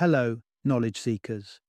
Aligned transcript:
Hello, 0.00 0.40
knowledge 0.64 0.98
seekers. 0.98 1.60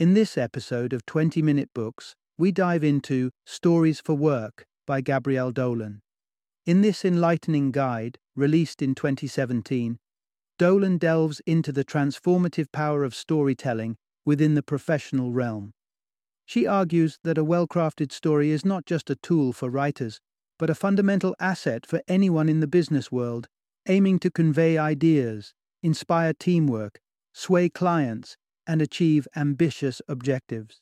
In 0.00 0.14
this 0.14 0.36
episode 0.36 0.92
of 0.92 1.06
20 1.06 1.42
Minute 1.42 1.70
Books, 1.72 2.16
we 2.36 2.50
dive 2.50 2.82
into 2.82 3.30
Stories 3.46 4.00
for 4.00 4.16
Work 4.16 4.66
by 4.84 5.00
Gabrielle 5.00 5.52
Dolan. 5.52 6.00
In 6.66 6.80
this 6.80 7.04
enlightening 7.04 7.70
guide, 7.70 8.18
released 8.34 8.82
in 8.82 8.96
2017, 8.96 9.96
Dolan 10.58 10.98
delves 10.98 11.40
into 11.46 11.70
the 11.70 11.84
transformative 11.84 12.66
power 12.72 13.04
of 13.04 13.14
storytelling 13.14 13.96
within 14.26 14.54
the 14.54 14.62
professional 14.64 15.30
realm. 15.30 15.70
She 16.46 16.66
argues 16.66 17.20
that 17.22 17.38
a 17.38 17.44
well 17.44 17.68
crafted 17.68 18.10
story 18.10 18.50
is 18.50 18.64
not 18.64 18.86
just 18.86 19.08
a 19.08 19.14
tool 19.14 19.52
for 19.52 19.70
writers, 19.70 20.18
but 20.58 20.68
a 20.68 20.74
fundamental 20.74 21.36
asset 21.38 21.86
for 21.86 22.02
anyone 22.08 22.48
in 22.48 22.58
the 22.58 22.66
business 22.66 23.12
world, 23.12 23.46
aiming 23.86 24.18
to 24.18 24.32
convey 24.32 24.76
ideas, 24.76 25.54
inspire 25.80 26.32
teamwork, 26.32 27.00
sway 27.38 27.68
clients, 27.68 28.36
and 28.66 28.82
achieve 28.82 29.28
ambitious 29.36 30.02
objectives. 30.08 30.80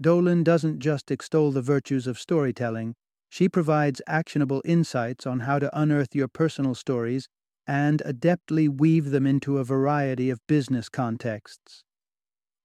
Dolan 0.00 0.42
doesn't 0.42 0.80
just 0.80 1.12
extol 1.12 1.52
the 1.52 1.62
virtues 1.62 2.08
of 2.08 2.18
storytelling, 2.18 2.96
she 3.28 3.48
provides 3.48 4.02
actionable 4.08 4.60
insights 4.64 5.28
on 5.28 5.40
how 5.40 5.60
to 5.60 5.70
unearth 5.80 6.12
your 6.12 6.26
personal 6.26 6.74
stories 6.74 7.28
and 7.68 8.02
adeptly 8.04 8.68
weave 8.68 9.10
them 9.10 9.28
into 9.28 9.58
a 9.58 9.64
variety 9.64 10.28
of 10.28 10.44
business 10.48 10.88
contexts. 10.88 11.84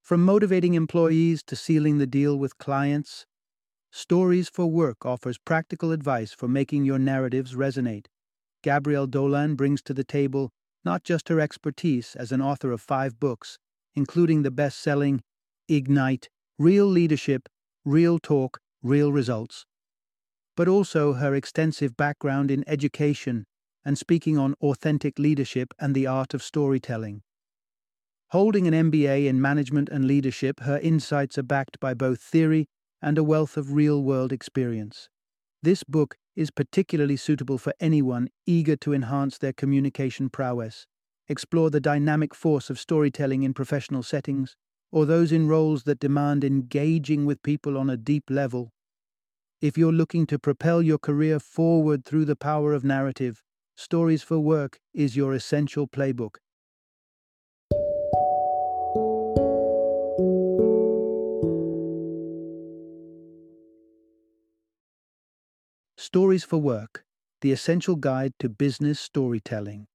From 0.01 0.25
motivating 0.25 0.73
employees 0.73 1.43
to 1.43 1.55
sealing 1.55 1.99
the 1.99 2.07
deal 2.07 2.39
with 2.39 2.57
clients, 2.57 3.27
Stories 3.91 4.49
for 4.49 4.65
Work 4.65 5.05
offers 5.05 5.37
practical 5.37 5.91
advice 5.91 6.33
for 6.33 6.47
making 6.47 6.85
your 6.85 6.97
narratives 6.97 7.53
resonate. 7.53 8.07
Gabrielle 8.63 9.05
Dolan 9.05 9.53
brings 9.53 9.83
to 9.83 9.93
the 9.93 10.03
table 10.03 10.51
not 10.85 11.03
just 11.03 11.27
her 11.29 11.39
expertise 11.39 12.15
as 12.15 12.31
an 12.31 12.41
author 12.41 12.71
of 12.71 12.79
five 12.79 13.19
books, 13.19 13.57
including 13.95 14.43
the 14.43 14.51
best 14.51 14.79
selling 14.79 15.21
Ignite, 15.67 16.29
Real 16.59 16.85
Leadership, 16.85 17.49
Real 17.83 18.19
Talk, 18.19 18.59
Real 18.83 19.11
Results, 19.11 19.65
but 20.55 20.67
also 20.67 21.13
her 21.13 21.33
extensive 21.35 21.97
background 21.97 22.51
in 22.51 22.63
education 22.67 23.45
and 23.83 23.97
speaking 23.97 24.37
on 24.37 24.55
authentic 24.61 25.19
leadership 25.19 25.73
and 25.79 25.93
the 25.93 26.07
art 26.07 26.33
of 26.33 26.41
storytelling. 26.41 27.21
Holding 28.29 28.67
an 28.67 28.91
MBA 28.91 29.27
in 29.27 29.41
management 29.41 29.89
and 29.89 30.05
leadership, 30.05 30.61
her 30.61 30.79
insights 30.79 31.37
are 31.37 31.43
backed 31.43 31.79
by 31.79 31.93
both 31.93 32.21
theory 32.21 32.67
and 33.01 33.17
a 33.17 33.23
wealth 33.23 33.57
of 33.57 33.73
real 33.73 34.01
world 34.01 34.31
experience. 34.31 35.09
This 35.61 35.83
book 35.83 36.15
is 36.35 36.51
particularly 36.51 37.15
suitable 37.15 37.57
for 37.57 37.73
anyone 37.79 38.29
eager 38.45 38.75
to 38.75 38.93
enhance 38.93 39.37
their 39.37 39.53
communication 39.53 40.29
prowess, 40.29 40.85
explore 41.27 41.69
the 41.69 41.79
dynamic 41.79 42.35
force 42.35 42.69
of 42.69 42.79
storytelling 42.79 43.43
in 43.43 43.53
professional 43.53 44.03
settings, 44.03 44.55
or 44.91 45.05
those 45.05 45.31
in 45.31 45.47
roles 45.47 45.83
that 45.83 45.99
demand 45.99 46.43
engaging 46.43 47.25
with 47.25 47.41
people 47.43 47.77
on 47.77 47.89
a 47.89 47.97
deep 47.97 48.23
level. 48.29 48.71
If 49.61 49.77
you're 49.77 49.91
looking 49.91 50.27
to 50.27 50.39
propel 50.39 50.81
your 50.81 50.97
career 50.97 51.39
forward 51.39 52.05
through 52.05 52.25
the 52.25 52.35
power 52.35 52.73
of 52.73 52.83
narrative, 52.83 53.41
Stories 53.75 54.23
for 54.23 54.39
Work 54.39 54.79
is 54.93 55.17
your 55.17 55.33
essential 55.33 55.87
playbook. 55.87 56.35
Stories 66.15 66.45
for 66.45 66.59
Work 66.59 67.03
The 67.41 67.51
Essential 67.51 67.97
Guide 67.97 68.31
to 68.39 68.47
Business 68.47 69.01
Storytelling. 69.01 69.85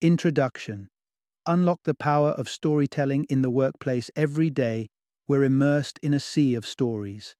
Introduction 0.00 0.88
Unlock 1.46 1.78
the 1.84 1.94
power 1.94 2.30
of 2.30 2.48
storytelling 2.48 3.26
in 3.30 3.40
the 3.40 3.48
workplace 3.48 4.10
every 4.16 4.50
day. 4.50 4.88
We're 5.28 5.44
immersed 5.44 6.00
in 6.02 6.12
a 6.12 6.18
sea 6.18 6.56
of 6.56 6.66
stories. 6.66 7.36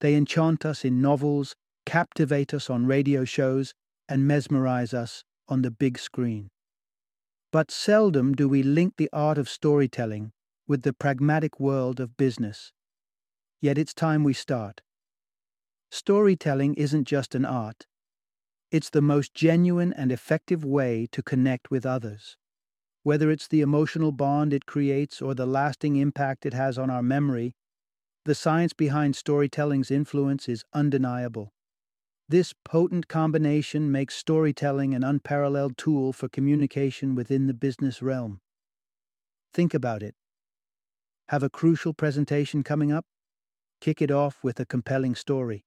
They 0.00 0.14
enchant 0.14 0.64
us 0.64 0.82
in 0.82 1.02
novels, 1.02 1.54
captivate 1.84 2.54
us 2.54 2.70
on 2.70 2.86
radio 2.86 3.26
shows, 3.26 3.74
and 4.08 4.26
mesmerize 4.26 4.94
us 4.94 5.22
on 5.46 5.60
the 5.60 5.70
big 5.70 5.98
screen. 5.98 6.48
But 7.52 7.70
seldom 7.70 8.34
do 8.34 8.48
we 8.48 8.62
link 8.62 8.94
the 8.96 9.10
art 9.12 9.36
of 9.36 9.50
storytelling 9.50 10.32
with 10.66 10.84
the 10.84 10.94
pragmatic 10.94 11.60
world 11.60 12.00
of 12.00 12.16
business. 12.16 12.72
Yet 13.60 13.76
it's 13.76 13.92
time 13.92 14.24
we 14.24 14.32
start. 14.32 14.80
Storytelling 15.90 16.74
isn't 16.74 17.04
just 17.04 17.34
an 17.34 17.44
art, 17.44 17.86
it's 18.70 18.90
the 18.90 19.00
most 19.00 19.32
genuine 19.32 19.92
and 19.92 20.10
effective 20.10 20.64
way 20.64 21.06
to 21.12 21.22
connect 21.22 21.70
with 21.70 21.86
others. 21.86 22.36
Whether 23.04 23.30
it's 23.30 23.46
the 23.46 23.60
emotional 23.60 24.10
bond 24.10 24.52
it 24.52 24.66
creates 24.66 25.22
or 25.22 25.34
the 25.34 25.46
lasting 25.46 25.96
impact 25.96 26.44
it 26.44 26.52
has 26.52 26.76
on 26.76 26.90
our 26.90 27.02
memory, 27.02 27.54
the 28.24 28.34
science 28.34 28.72
behind 28.72 29.14
storytelling's 29.14 29.90
influence 29.90 30.48
is 30.48 30.64
undeniable. 30.72 31.52
This 32.28 32.52
potent 32.64 33.06
combination 33.06 33.92
makes 33.92 34.16
storytelling 34.16 34.94
an 34.94 35.04
unparalleled 35.04 35.78
tool 35.78 36.12
for 36.12 36.28
communication 36.28 37.14
within 37.14 37.46
the 37.46 37.54
business 37.54 38.02
realm. 38.02 38.40
Think 39.54 39.74
about 39.74 40.02
it. 40.02 40.16
Have 41.28 41.44
a 41.44 41.50
crucial 41.50 41.94
presentation 41.94 42.64
coming 42.64 42.90
up? 42.90 43.06
Kick 43.80 44.02
it 44.02 44.10
off 44.10 44.42
with 44.42 44.58
a 44.58 44.66
compelling 44.66 45.14
story 45.14 45.64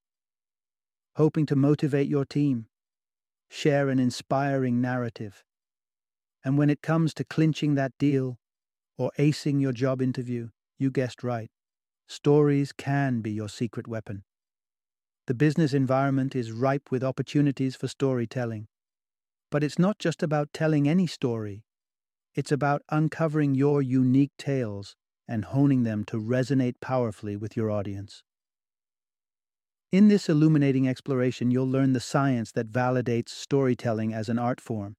hoping 1.20 1.44
to 1.44 1.54
motivate 1.54 2.08
your 2.08 2.24
team, 2.24 2.64
share 3.50 3.90
an 3.90 3.98
inspiring 3.98 4.80
narrative. 4.80 5.44
And 6.42 6.56
when 6.56 6.70
it 6.70 6.80
comes 6.80 7.12
to 7.12 7.24
clinching 7.24 7.74
that 7.74 7.92
deal 7.98 8.38
or 8.96 9.12
acing 9.18 9.60
your 9.60 9.72
job 9.72 10.00
interview, 10.00 10.48
you 10.78 10.90
guessed 10.90 11.22
right. 11.22 11.50
Stories 12.08 12.72
can 12.72 13.20
be 13.20 13.32
your 13.32 13.50
secret 13.50 13.86
weapon. 13.86 14.24
The 15.26 15.34
business 15.34 15.74
environment 15.74 16.34
is 16.34 16.52
ripe 16.52 16.90
with 16.90 17.04
opportunities 17.04 17.76
for 17.76 17.86
storytelling. 17.86 18.68
But 19.50 19.62
it's 19.62 19.78
not 19.78 19.98
just 19.98 20.22
about 20.22 20.54
telling 20.54 20.88
any 20.88 21.06
story, 21.06 21.64
it's 22.34 22.50
about 22.50 22.80
uncovering 22.88 23.54
your 23.54 23.82
unique 23.82 24.32
tales 24.38 24.96
and 25.28 25.44
honing 25.44 25.82
them 25.82 26.02
to 26.04 26.16
resonate 26.16 26.80
powerfully 26.80 27.36
with 27.36 27.58
your 27.58 27.70
audience. 27.70 28.22
In 29.92 30.06
this 30.06 30.28
illuminating 30.28 30.86
exploration, 30.86 31.50
you'll 31.50 31.68
learn 31.68 31.94
the 31.94 32.00
science 32.00 32.52
that 32.52 32.70
validates 32.70 33.30
storytelling 33.30 34.14
as 34.14 34.28
an 34.28 34.38
art 34.38 34.60
form, 34.60 34.94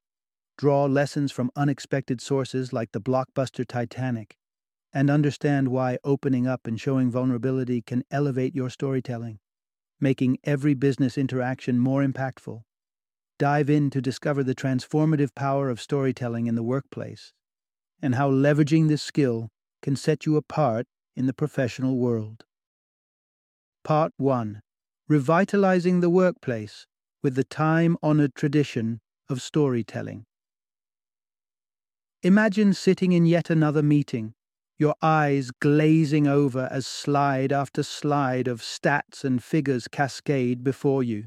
draw 0.58 0.84
lessons 0.84 1.32
from 1.32 1.50
unexpected 1.56 2.20
sources 2.20 2.74
like 2.74 2.92
the 2.92 3.00
blockbuster 3.00 3.66
Titanic, 3.66 4.36
and 4.92 5.10
understand 5.10 5.70
why 5.70 5.98
opening 6.04 6.46
up 6.46 6.68
and 6.68 6.78
showing 6.78 7.10
vulnerability 7.10 7.82
can 7.82 8.04
elevate 8.12 8.54
your 8.54 8.70
storytelling, 8.70 9.40
making 10.02 10.40
every 10.44 10.74
business 10.74 11.18
interaction 11.18 11.80
more 11.80 12.04
impactful. 12.04 12.62
Dive 13.40 13.70
in 13.70 13.92
to 13.92 14.02
discover 14.02 14.44
the 14.44 14.54
transformative 14.54 15.34
power 15.34 15.70
of 15.70 15.80
storytelling 15.80 16.48
in 16.48 16.56
the 16.56 16.64
workplace 16.64 17.32
and 18.02 18.16
how 18.16 18.30
leveraging 18.30 18.90
this 18.90 19.02
skill 19.02 19.52
can 19.82 19.96
set 19.96 20.26
you 20.26 20.36
apart 20.36 20.86
in 21.16 21.28
the 21.28 21.34
professional 21.34 21.98
world. 21.98 22.44
Part 23.84 24.12
1 24.18 24.62
revitalizing 25.12 26.00
the 26.00 26.10
workplace 26.10 26.88
with 27.22 27.36
the 27.36 27.44
time 27.44 27.98
honored 28.02 28.34
tradition 28.34 29.02
of 29.30 29.42
storytelling. 29.42 30.24
Imagine 32.24 32.74
sitting 32.74 33.12
in 33.12 33.26
yet 33.26 33.50
another 33.50 33.84
meeting, 33.84 34.34
your 34.80 34.96
eyes 35.02 35.52
glazing 35.60 36.28
over 36.28 36.70
as 36.72 36.88
slide 36.88 37.52
after 37.52 37.84
slide 37.84 38.48
of 38.48 38.62
stats 38.62 39.26
and 39.26 39.44
figures 39.44 39.90
cascade 39.90 40.64
before 40.64 41.04
you. 41.04 41.26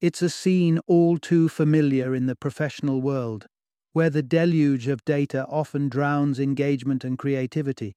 It's 0.00 0.22
a 0.22 0.30
scene 0.30 0.80
all 0.86 1.18
too 1.18 1.50
familiar 1.50 2.14
in 2.14 2.24
the 2.24 2.36
professional 2.36 3.02
world, 3.02 3.46
where 3.92 4.08
the 4.08 4.22
deluge 4.22 4.88
of 4.88 5.04
data 5.04 5.44
often 5.50 5.90
drowns 5.90 6.40
engagement 6.40 7.04
and 7.04 7.18
creativity. 7.18 7.94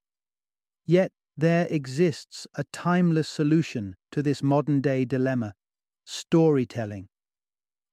Yet 0.86 1.14
there 1.38 1.68
exists 1.70 2.46
a 2.56 2.64
timeless 2.66 3.28
solution 3.28 3.96
to 4.12 4.22
this 4.22 4.44
modern 4.44 4.82
day 4.82 5.06
dilemma 5.06 5.54
storytelling. 6.06 7.08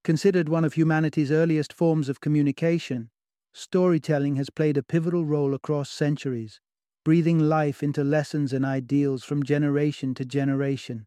Considered 0.02 0.48
one 0.48 0.64
of 0.64 0.74
humanity's 0.74 1.30
earliest 1.30 1.72
forms 1.72 2.08
of 2.08 2.20
communication, 2.20 3.10
storytelling 3.52 4.36
has 4.36 4.50
played 4.50 4.76
a 4.76 4.82
pivotal 4.82 5.24
role 5.24 5.54
across 5.54 5.90
centuries, 5.90 6.60
breathing 7.04 7.38
life 7.38 7.82
into 7.82 8.02
lessons 8.02 8.52
and 8.52 8.64
ideals 8.64 9.24
from 9.24 9.42
generation 9.42 10.14
to 10.14 10.24
generation. 10.24 11.06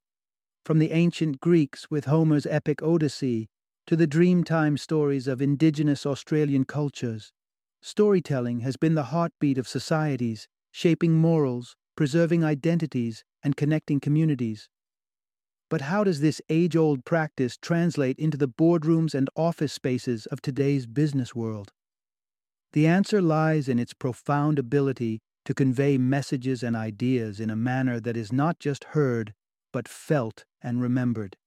From 0.63 0.79
the 0.79 0.91
ancient 0.91 1.39
Greeks 1.39 1.89
with 1.89 2.05
Homer's 2.05 2.45
epic 2.45 2.81
Odyssey 2.83 3.49
to 3.87 3.95
the 3.95 4.07
Dreamtime 4.07 4.77
stories 4.79 5.27
of 5.27 5.41
indigenous 5.41 6.05
Australian 6.05 6.65
cultures, 6.65 7.33
storytelling 7.81 8.59
has 8.59 8.77
been 8.77 8.93
the 8.93 9.05
heartbeat 9.05 9.57
of 9.57 9.67
societies, 9.67 10.47
shaping 10.71 11.15
morals, 11.15 11.75
preserving 11.95 12.43
identities, 12.43 13.23
and 13.43 13.55
connecting 13.55 13.99
communities. 13.99 14.69
But 15.69 15.81
how 15.81 16.03
does 16.03 16.19
this 16.19 16.41
age 16.49 16.75
old 16.75 17.05
practice 17.05 17.57
translate 17.57 18.19
into 18.19 18.37
the 18.37 18.47
boardrooms 18.47 19.13
and 19.13 19.29
office 19.35 19.73
spaces 19.73 20.25
of 20.25 20.41
today's 20.41 20.85
business 20.85 21.33
world? 21.33 21.71
The 22.73 22.87
answer 22.87 23.21
lies 23.21 23.67
in 23.67 23.79
its 23.79 23.93
profound 23.93 24.59
ability 24.59 25.19
to 25.45 25.53
convey 25.53 25.97
messages 25.97 26.61
and 26.61 26.75
ideas 26.75 27.39
in 27.39 27.49
a 27.49 27.55
manner 27.55 27.99
that 27.99 28.17
is 28.17 28.31
not 28.31 28.59
just 28.59 28.83
heard, 28.85 29.33
but 29.73 29.87
felt 29.87 30.45
and 30.61 30.81
remembered. 30.81 31.37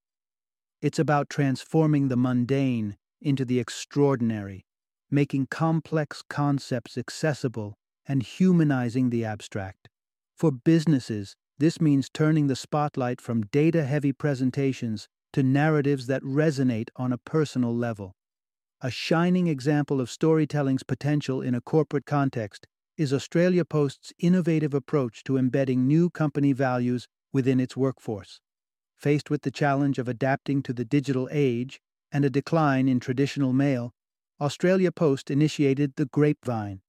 It's 0.82 0.98
about 0.98 1.30
transforming 1.30 2.08
the 2.08 2.16
mundane 2.16 2.96
into 3.20 3.44
the 3.44 3.58
extraordinary, 3.58 4.66
making 5.10 5.46
complex 5.50 6.22
concepts 6.28 6.98
accessible 6.98 7.74
and 8.06 8.22
humanizing 8.22 9.10
the 9.10 9.24
abstract. 9.24 9.88
For 10.34 10.50
businesses, 10.50 11.36
this 11.58 11.80
means 11.80 12.10
turning 12.12 12.48
the 12.48 12.56
spotlight 12.56 13.20
from 13.20 13.46
data 13.46 13.84
heavy 13.84 14.12
presentations 14.12 15.08
to 15.32 15.42
narratives 15.42 16.06
that 16.08 16.22
resonate 16.22 16.88
on 16.96 17.12
a 17.12 17.18
personal 17.18 17.74
level. 17.74 18.16
A 18.80 18.90
shining 18.90 19.46
example 19.46 20.00
of 20.00 20.10
storytelling's 20.10 20.82
potential 20.82 21.40
in 21.40 21.54
a 21.54 21.60
corporate 21.60 22.06
context 22.06 22.66
is 22.96 23.12
Australia 23.12 23.64
Post's 23.64 24.12
innovative 24.18 24.74
approach 24.74 25.24
to 25.24 25.36
embedding 25.36 25.86
new 25.86 26.10
company 26.10 26.52
values 26.52 27.08
within 27.32 27.58
its 27.58 27.76
workforce. 27.76 28.40
Faced 28.96 29.30
with 29.30 29.42
the 29.42 29.50
challenge 29.50 29.98
of 29.98 30.08
adapting 30.08 30.62
to 30.62 30.72
the 30.72 30.84
digital 30.84 31.28
age 31.32 31.80
and 32.12 32.24
a 32.24 32.30
decline 32.30 32.88
in 32.88 33.00
traditional 33.00 33.52
mail, 33.52 33.92
Australia 34.40 34.92
Post 34.92 35.30
initiated 35.30 35.94
the 35.96 36.06
Grapevine, 36.06 36.80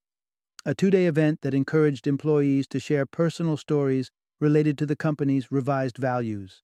a 0.66 0.74
two 0.74 0.90
day 0.90 1.06
event 1.06 1.42
that 1.42 1.54
encouraged 1.54 2.08
employees 2.08 2.68
to 2.68 2.80
share 2.80 3.06
personal 3.06 3.56
stories 3.56 4.10
related 4.40 4.78
to 4.80 4.86
the 4.86 4.96
company's 4.96 5.52
revised 5.52 5.98
values. 5.98 6.64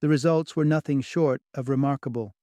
The 0.00 0.08
results 0.08 0.56
were 0.56 0.64
nothing 0.64 1.00
short 1.00 1.40
of 1.54 1.68
remarkable. 1.68 2.34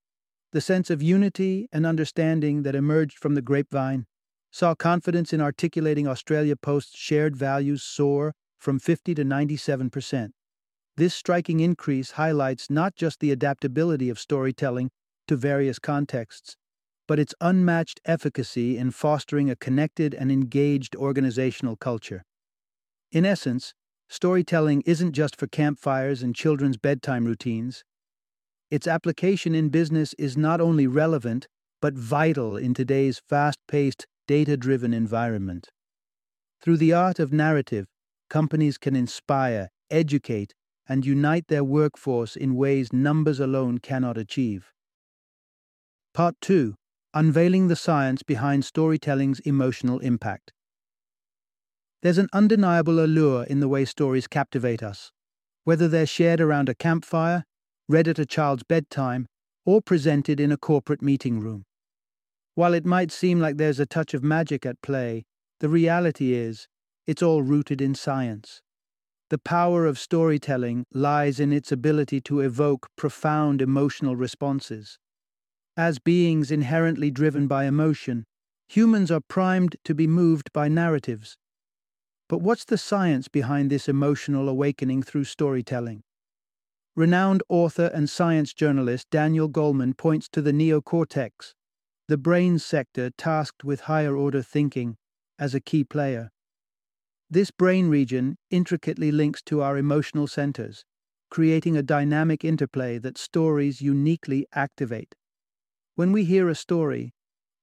The 0.53 0.61
sense 0.61 0.89
of 0.89 1.03
unity 1.03 1.67
and 1.73 1.85
understanding 1.85 2.63
that 2.63 2.75
emerged 2.75 3.17
from 3.17 3.35
the 3.35 3.41
grapevine 3.41 4.05
saw 4.49 4.75
confidence 4.75 5.33
in 5.33 5.41
articulating 5.41 6.07
Australia 6.07 6.55
Post's 6.55 6.97
shared 6.97 7.35
values 7.35 7.83
soar 7.83 8.33
from 8.57 8.79
50 8.79 9.13
to 9.15 9.23
97 9.23 9.89
percent. 9.89 10.31
This 10.95 11.13
striking 11.13 11.59
increase 11.59 12.11
highlights 12.11 12.69
not 12.69 12.95
just 12.95 13.19
the 13.19 13.31
adaptability 13.31 14.09
of 14.09 14.19
storytelling 14.19 14.89
to 15.27 15.35
various 15.35 15.79
contexts, 15.79 16.55
but 17.13 17.19
its 17.19 17.35
unmatched 17.41 18.01
efficacy 18.05 18.75
in 18.75 18.89
fostering 18.89 19.47
a 19.47 19.55
connected 19.55 20.15
and 20.15 20.31
engaged 20.31 20.95
organizational 20.95 21.75
culture. 21.75 22.23
In 23.11 23.23
essence, 23.23 23.75
storytelling 24.09 24.81
isn't 24.87 25.11
just 25.13 25.35
for 25.35 25.45
campfires 25.45 26.23
and 26.23 26.33
children's 26.35 26.75
bedtime 26.75 27.25
routines. 27.25 27.83
Its 28.71 28.87
application 28.87 29.53
in 29.53 29.69
business 29.69 30.15
is 30.17 30.35
not 30.35 30.59
only 30.59 30.87
relevant, 30.87 31.47
but 31.83 31.93
vital 31.93 32.57
in 32.57 32.73
today's 32.73 33.21
fast 33.29 33.59
paced, 33.67 34.07
data 34.27 34.57
driven 34.57 34.91
environment. 34.91 35.69
Through 36.63 36.77
the 36.77 36.93
art 36.93 37.19
of 37.19 37.31
narrative, 37.31 37.85
companies 38.27 38.79
can 38.79 38.95
inspire, 38.95 39.69
educate, 39.91 40.55
and 40.89 41.05
unite 41.05 41.47
their 41.47 41.63
workforce 41.63 42.35
in 42.35 42.55
ways 42.55 42.91
numbers 42.91 43.39
alone 43.39 43.77
cannot 43.77 44.17
achieve. 44.17 44.71
Part 46.15 46.33
2 46.41 46.73
Unveiling 47.15 47.67
the 47.67 47.75
Science 47.75 48.23
Behind 48.23 48.65
Storytelling's 48.65 49.39
Emotional 49.41 49.99
Impact. 49.99 50.51
There's 52.01 52.17
an 52.17 52.27
undeniable 52.33 52.99
allure 52.99 53.43
in 53.43 53.59
the 53.59 53.67
way 53.67 53.85
stories 53.85 54.25
captivate 54.25 54.81
us, 54.81 55.11
whether 55.63 55.87
they're 55.87 56.07
shared 56.07 56.41
around 56.41 56.69
a 56.69 56.73
campfire, 56.73 57.43
read 57.87 58.07
at 58.07 58.17
a 58.17 58.25
child's 58.25 58.63
bedtime, 58.63 59.27
or 59.63 59.79
presented 59.79 60.39
in 60.39 60.51
a 60.51 60.57
corporate 60.57 61.03
meeting 61.03 61.39
room. 61.39 61.65
While 62.55 62.73
it 62.73 62.83
might 62.83 63.11
seem 63.11 63.39
like 63.39 63.57
there's 63.57 63.79
a 63.79 63.85
touch 63.85 64.15
of 64.15 64.23
magic 64.23 64.65
at 64.65 64.81
play, 64.81 65.23
the 65.59 65.69
reality 65.69 66.33
is 66.33 66.67
it's 67.05 67.21
all 67.21 67.43
rooted 67.43 67.79
in 67.79 67.93
science. 67.93 68.63
The 69.29 69.37
power 69.37 69.85
of 69.85 69.99
storytelling 69.99 70.87
lies 70.91 71.39
in 71.39 71.53
its 71.53 71.71
ability 71.71 72.21
to 72.21 72.39
evoke 72.39 72.89
profound 72.95 73.61
emotional 73.61 74.15
responses 74.15 74.97
as 75.75 75.99
beings 75.99 76.51
inherently 76.51 77.09
driven 77.09 77.47
by 77.47 77.65
emotion, 77.65 78.25
humans 78.67 79.11
are 79.11 79.21
primed 79.21 79.75
to 79.83 79.95
be 79.95 80.07
moved 80.07 80.51
by 80.53 80.67
narratives. 80.67 81.37
But 82.29 82.41
what's 82.41 82.65
the 82.65 82.77
science 82.77 83.27
behind 83.27 83.69
this 83.69 83.89
emotional 83.89 84.49
awakening 84.49 85.03
through 85.03 85.25
storytelling? 85.25 86.03
Renowned 86.95 87.43
author 87.49 87.89
and 87.93 88.09
science 88.09 88.53
journalist 88.53 89.09
Daniel 89.09 89.49
Goleman 89.49 89.97
points 89.97 90.29
to 90.29 90.41
the 90.41 90.51
neocortex, 90.51 91.53
the 92.07 92.17
brain 92.17 92.59
sector 92.59 93.09
tasked 93.17 93.63
with 93.63 93.81
higher 93.81 94.15
order 94.15 94.41
thinking, 94.43 94.97
as 95.39 95.55
a 95.55 95.59
key 95.59 95.83
player. 95.83 96.29
This 97.29 97.49
brain 97.49 97.89
region 97.89 98.37
intricately 98.51 99.11
links 99.11 99.41
to 99.43 99.61
our 99.61 99.75
emotional 99.77 100.27
centers, 100.27 100.85
creating 101.31 101.75
a 101.75 101.81
dynamic 101.81 102.45
interplay 102.45 102.99
that 102.99 103.17
stories 103.17 103.81
uniquely 103.81 104.45
activate. 104.53 105.15
When 105.95 106.11
we 106.11 106.23
hear 106.25 106.49
a 106.49 106.55
story, 106.55 107.13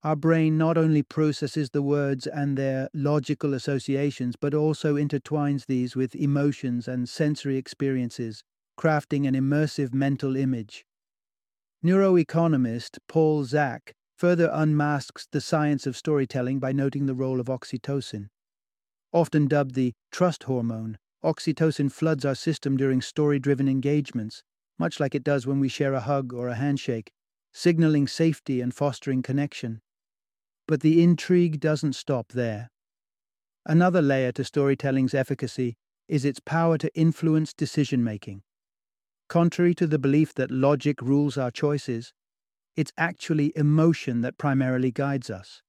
our 0.05 0.15
brain 0.15 0.57
not 0.57 0.79
only 0.79 1.03
processes 1.03 1.71
the 1.71 1.83
words 1.83 2.29
and 2.29 2.57
their 2.57 2.89
logical 2.95 3.55
associations, 3.55 4.37
but 4.37 4.55
also 4.55 4.95
intertwines 4.95 5.67
these 5.67 5.97
with 5.97 6.15
emotions 6.15 6.87
and 6.87 7.09
sensory 7.09 7.57
experiences, 7.57 8.45
crafting 8.79 9.27
an 9.27 9.35
immersive 9.35 9.93
mental 9.93 10.37
image. 10.37 10.87
Neuroeconomist 11.85 12.99
Paul 13.09 13.43
Zak 13.43 13.95
further 14.17 14.49
unmasks 14.53 15.27
the 15.33 15.41
science 15.41 15.85
of 15.85 15.97
storytelling 15.97 16.61
by 16.61 16.71
noting 16.71 17.07
the 17.07 17.17
role 17.17 17.41
of 17.41 17.49
oxytocin. 17.49 18.29
Often 19.13 19.49
dubbed 19.49 19.75
the 19.75 19.93
trust 20.13 20.45
hormone, 20.45 20.99
oxytocin 21.25 21.91
floods 21.91 22.25
our 22.25 22.37
system 22.37 22.77
during 22.77 23.03
story 23.03 23.41
driven 23.41 23.69
engagements, 23.69 24.45
much 24.79 25.01
like 25.01 25.17
it 25.17 25.25
does 25.25 25.49
when 25.49 25.59
we 25.59 25.69
share 25.69 25.95
a 25.95 26.01
hug 26.01 26.33
or 26.33 26.47
a 26.47 26.55
handshake 26.55 27.11
signaling 27.53 28.07
safety 28.07 28.61
and 28.61 28.75
fostering 28.75 29.23
connection. 29.23 29.81
But 30.67 30.81
the 30.81 31.03
intrigue 31.03 31.61
doesn't 31.61 31.95
stop 31.95 32.33
there. 32.33 32.71
Another 33.67 34.01
layer 34.01 34.33
to 34.33 34.45
storytelling's 34.45 35.15
efficacy 35.15 35.77
is 36.09 36.25
its 36.25 36.41
power 36.41 36.79
to 36.79 36.95
influence 36.97 37.53
decision 37.53 38.03
making. 38.03 38.43
Contrary 39.29 39.75
to 39.75 39.87
the 39.87 39.99
belief 39.99 40.35
that 40.35 40.51
logic 40.51 41.01
rules 41.01 41.39
our 41.39 41.51
choices, 41.51 42.13
it's 42.77 42.93
actually 42.99 43.53
emotion 43.55 44.23
that 44.23 44.39
primarily 44.39 44.91
guides 44.91 45.31
us. 45.31 45.63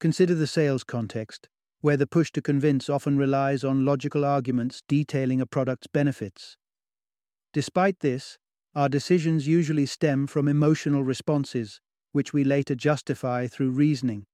Consider 0.00 0.34
the 0.34 0.46
sales 0.46 0.84
context, 0.84 1.48
where 1.80 1.96
the 1.96 2.06
push 2.06 2.30
to 2.32 2.42
convince 2.42 2.88
often 2.88 3.16
relies 3.16 3.62
on 3.62 3.84
logical 3.84 4.24
arguments 4.24 4.82
detailing 4.88 5.40
a 5.40 5.46
product's 5.46 5.86
benefits. 5.86 6.56
Despite 7.52 8.00
this, 8.00 8.38
our 8.74 8.88
decisions 8.88 9.46
usually 9.46 9.86
stem 9.86 10.26
from 10.26 10.48
emotional 10.48 11.04
responses, 11.04 11.80
which 12.12 12.32
we 12.32 12.44
later 12.44 12.74
justify 12.74 13.46
through 13.46 13.70
reasoning. 13.70 14.26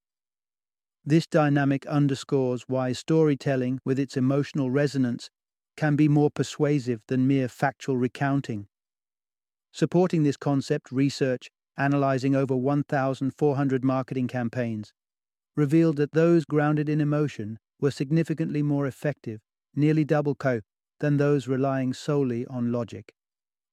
This 1.04 1.26
dynamic 1.26 1.86
underscores 1.86 2.64
why 2.66 2.92
storytelling, 2.92 3.80
with 3.84 3.98
its 3.98 4.16
emotional 4.16 4.70
resonance, 4.70 5.30
can 5.76 5.96
be 5.96 6.08
more 6.08 6.30
persuasive 6.30 7.02
than 7.08 7.26
mere 7.26 7.48
factual 7.48 7.96
recounting. 7.96 8.66
Supporting 9.72 10.22
this 10.22 10.36
concept, 10.36 10.92
research, 10.92 11.50
analyzing 11.76 12.34
over 12.34 12.56
1,400 12.56 13.84
marketing 13.84 14.28
campaigns, 14.28 14.92
revealed 15.56 15.96
that 15.96 16.12
those 16.12 16.44
grounded 16.44 16.88
in 16.88 17.00
emotion 17.00 17.58
were 17.80 17.90
significantly 17.90 18.62
more 18.62 18.86
effective, 18.86 19.40
nearly 19.74 20.04
double 20.04 20.34
co, 20.34 20.60
than 21.00 21.16
those 21.16 21.48
relying 21.48 21.92
solely 21.94 22.46
on 22.46 22.72
logic. 22.72 23.12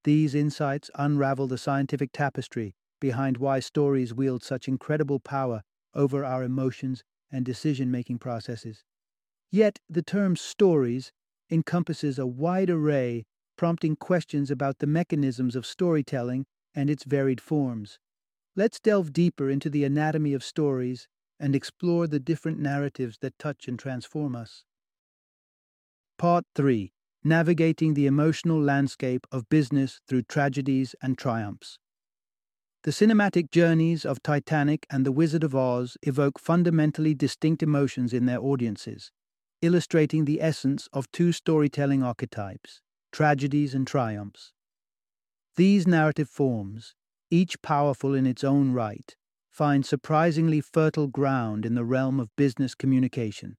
These 0.08 0.36
insights 0.36 0.90
unravel 0.96 1.48
the 1.48 1.58
scientific 1.58 2.14
tapestry 2.14 2.74
behind 3.02 3.36
why 3.36 3.60
stories 3.60 4.14
wield 4.14 4.42
such 4.42 4.70
incredible 4.70 5.20
power 5.20 5.64
over 5.94 6.24
our 6.24 6.44
emotions 6.44 7.04
and 7.30 7.44
decision 7.44 7.92
making 7.92 8.20
processes. 8.20 8.86
Yet, 9.52 9.80
the 9.90 10.02
term 10.02 10.38
stories 10.38 11.12
encompasses 11.52 12.18
a 12.18 12.26
wide 12.26 12.70
array, 12.70 13.26
prompting 13.58 13.98
questions 13.98 14.50
about 14.50 14.80
the 14.80 14.88
mechanisms 14.88 15.58
of 15.58 15.66
storytelling 15.66 16.46
and 16.74 16.90
its 16.90 17.04
varied 17.04 17.42
forms. 17.42 18.00
Let's 18.56 18.80
delve 18.80 19.12
deeper 19.12 19.50
into 19.50 19.70
the 19.70 19.84
anatomy 19.84 20.34
of 20.34 20.42
stories 20.42 21.10
and 21.38 21.54
explore 21.54 22.08
the 22.08 22.22
different 22.22 22.60
narratives 22.60 23.18
that 23.20 23.38
touch 23.38 23.68
and 23.68 23.78
transform 23.78 24.38
us. 24.38 24.64
Part 26.18 26.46
3 26.56 26.94
navigating 27.28 27.94
the 27.94 28.08
emotional 28.08 28.62
landscape 28.62 29.28
of 29.32 29.50
business 29.50 30.00
through 30.08 30.24
tragedies 30.24 30.96
and 31.02 31.18
triumphs. 31.18 31.78
The 32.84 32.92
cinematic 32.92 33.52
journeys 33.52 34.06
of 34.06 34.24
Titanic 34.24 34.86
and 34.90 35.06
The 35.06 35.12
Wizard 35.12 35.44
of 35.44 35.54
Oz 35.54 35.98
evoke 36.04 36.40
fundamentally 36.40 37.14
distinct 37.14 37.62
emotions 37.62 38.14
in 38.14 38.26
their 38.26 38.40
audiences, 38.40 39.12
illustrating 39.62 40.26
the 40.26 40.42
essence 40.42 40.88
of 40.94 41.12
two 41.12 41.32
storytelling 41.32 42.04
archetypes 42.04 42.82
tragedies 43.12 43.74
and 43.74 43.88
triumphs. 43.88 44.54
These 45.56 45.88
narrative 45.88 46.30
forms, 46.30 46.94
each 47.32 47.62
powerful 47.62 48.14
in 48.14 48.28
its 48.28 48.44
own 48.44 48.74
right, 48.74 49.16
find 49.50 49.86
surprisingly 49.86 50.62
fertile 50.62 51.08
ground 51.08 51.66
in 51.66 51.74
the 51.74 51.84
realm 51.84 52.20
of 52.20 52.36
business 52.36 52.76
communication. 52.76 53.58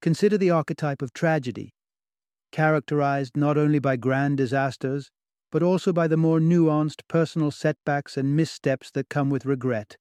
Consider 0.00 0.38
the 0.38 0.50
archetype 0.50 1.02
of 1.02 1.12
tragedy, 1.12 1.74
characterized 2.52 3.36
not 3.36 3.58
only 3.58 3.80
by 3.80 3.96
grand 3.96 4.36
disasters, 4.36 5.10
but 5.50 5.62
also 5.62 5.92
by 5.92 6.06
the 6.06 6.16
more 6.16 6.38
nuanced 6.38 7.02
personal 7.08 7.50
setbacks 7.50 8.16
and 8.16 8.36
missteps 8.36 8.90
that 8.92 9.08
come 9.08 9.28
with 9.28 9.44
regret. 9.44 9.96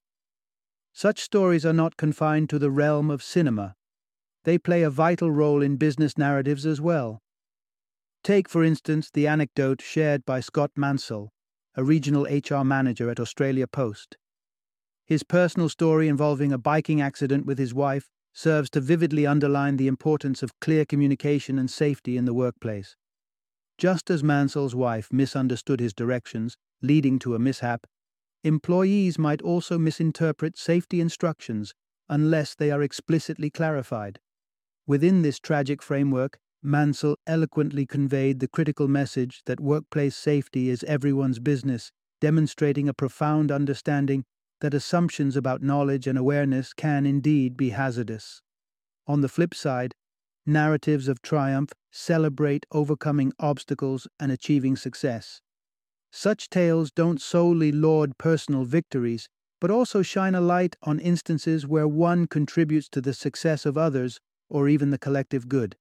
Such 0.93 1.22
stories 1.22 1.65
are 1.65 1.74
not 1.74 1.98
confined 1.98 2.50
to 2.50 2.60
the 2.60 2.70
realm 2.70 3.10
of 3.10 3.24
cinema. 3.24 3.75
They 4.43 4.58
play 4.58 4.84
a 4.84 4.89
vital 4.89 5.31
role 5.31 5.62
in 5.62 5.77
business 5.77 6.17
narratives 6.17 6.65
as 6.65 6.79
well. 6.79 7.22
Take, 8.24 8.48
for 8.48 8.63
instance, 8.63 9.10
the 9.12 9.25
anecdote 9.25 9.81
shared 9.81 10.25
by 10.25 10.41
Scott 10.41 10.72
Mansell, 10.75 11.31
a 11.75 11.84
regional 11.84 12.25
HR 12.25 12.63
manager 12.63 13.10
at 13.10 13.20
Australia 13.20 13.67
Post. 13.67 14.17
His 15.05 15.24
personal 15.24 15.70
story 15.70 16.08
involving 16.08 16.51
a 16.51 16.58
biking 16.58 17.01
accident 17.01 17.46
with 17.46 17.58
his 17.58 17.74
wife 17.74 18.10
serves 18.33 18.69
to 18.69 18.81
vividly 18.81 19.25
underline 19.25 19.77
the 19.77 19.88
importance 19.88 20.41
of 20.41 20.59
clear 20.59 20.85
communication 20.85 21.59
and 21.59 21.69
safety 21.69 22.17
in 22.17 22.25
the 22.25 22.33
workplace. 22.33 22.95
Just 23.77 24.09
as 24.09 24.23
Mansell's 24.23 24.75
wife 24.75 25.11
misunderstood 25.11 25.79
his 25.79 25.93
directions, 25.93 26.55
leading 26.81 27.19
to 27.19 27.35
a 27.35 27.39
mishap, 27.39 27.88
employees 28.43 29.17
might 29.17 29.41
also 29.41 29.77
misinterpret 29.77 30.57
safety 30.57 31.01
instructions 31.01 31.73
unless 32.09 32.55
they 32.55 32.71
are 32.71 32.81
explicitly 32.81 33.50
clarified. 33.50 34.19
Within 34.85 35.21
this 35.21 35.39
tragic 35.39 35.81
framework, 35.81 36.39
Mansell 36.63 37.17
eloquently 37.25 37.85
conveyed 37.85 38.39
the 38.39 38.47
critical 38.47 38.88
message 38.88 39.41
that 39.45 39.59
workplace 39.59 40.15
safety 40.15 40.69
is 40.69 40.83
everyone's 40.83 41.39
business, 41.39 41.91
demonstrating 42.19 42.88
a 42.88 42.93
profound 42.93 43.51
understanding 43.51 44.25
that 44.62 44.74
assumptions 44.74 45.36
about 45.36 45.62
knowledge 45.62 46.08
and 46.08 46.18
awareness 46.18 46.74
can 46.74 47.06
indeed 47.06 47.58
be 47.58 47.72
hazardous. 47.72 48.41
On 49.06 49.22
the 49.22 49.30
flip 49.30 49.53
side, 49.53 49.94
narratives 50.46 51.08
of 51.08 51.22
triumph 51.22 51.72
celebrate 51.91 52.65
overcoming 52.72 53.34
obstacles 53.39 54.08
and 54.20 54.32
achieving 54.32 54.75
success. 54.75 55.41
Such 56.12 56.50
tales 56.50 56.91
don't 56.91 57.22
solely 57.22 57.72
laud 57.72 58.18
personal 58.18 58.63
victories, 58.65 59.30
but 59.60 59.72
also 59.72 60.01
shine 60.01 60.36
a 60.36 60.41
light 60.41 60.75
on 60.82 61.00
instances 61.00 61.68
where 61.68 61.88
one 61.88 62.27
contributes 62.27 62.89
to 62.89 63.01
the 63.01 63.13
success 63.13 63.65
of 63.65 63.77
others 63.77 64.20
or 64.50 64.68
even 64.68 64.89
the 64.89 64.98
collective 64.98 65.48
good. 65.48 65.75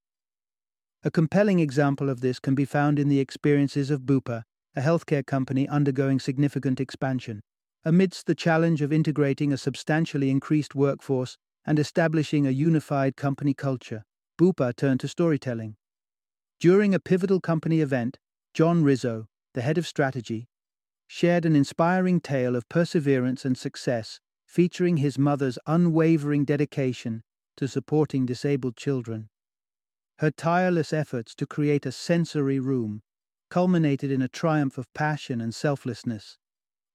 A 1.03 1.11
compelling 1.11 1.61
example 1.61 2.11
of 2.11 2.21
this 2.21 2.39
can 2.39 2.55
be 2.55 2.67
found 2.67 2.99
in 2.99 3.09
the 3.09 3.21
experiences 3.21 3.91
of 3.91 4.03
Bupa, 4.03 4.43
a 4.77 4.83
healthcare 4.83 5.27
company 5.27 5.67
undergoing 5.67 6.21
significant 6.21 6.79
expansion. 6.79 7.41
Amidst 7.85 8.27
the 8.27 8.35
challenge 8.35 8.83
of 8.83 8.93
integrating 8.93 9.53
a 9.53 9.57
substantially 9.57 10.29
increased 10.29 10.75
workforce 10.75 11.39
and 11.65 11.79
establishing 11.79 12.47
a 12.47 12.51
unified 12.51 13.17
company 13.17 13.55
culture, 13.55 14.05
Bupa 14.39 14.77
turned 14.77 15.01
to 15.01 15.09
storytelling. 15.09 15.77
During 16.59 16.95
a 16.95 17.01
pivotal 17.01 17.41
company 17.41 17.81
event, 17.81 18.19
John 18.53 18.85
Rizzo, 18.85 19.29
the 19.55 19.63
head 19.63 19.79
of 19.79 19.87
strategy, 19.87 20.49
shared 21.07 21.47
an 21.47 21.57
inspiring 21.57 22.21
tale 22.21 22.55
of 22.55 22.69
perseverance 22.69 23.45
and 23.45 23.57
success 23.57 24.21
featuring 24.45 24.99
his 24.99 25.19
mother's 25.19 25.59
unwavering 25.67 26.45
dedication 26.45 27.23
to 27.57 27.67
supporting 27.67 28.27
disabled 28.27 28.77
children. 28.77 29.29
Her 30.19 30.31
tireless 30.31 30.93
efforts 30.93 31.35
to 31.37 31.47
create 31.47 31.87
a 31.87 31.93
sensory 31.93 32.61
room 32.61 33.01
culminated 33.49 34.11
in 34.11 34.21
a 34.21 34.29
triumph 34.29 34.77
of 34.77 34.93
passion 34.93 35.41
and 35.41 35.55
selflessness, 35.55 36.37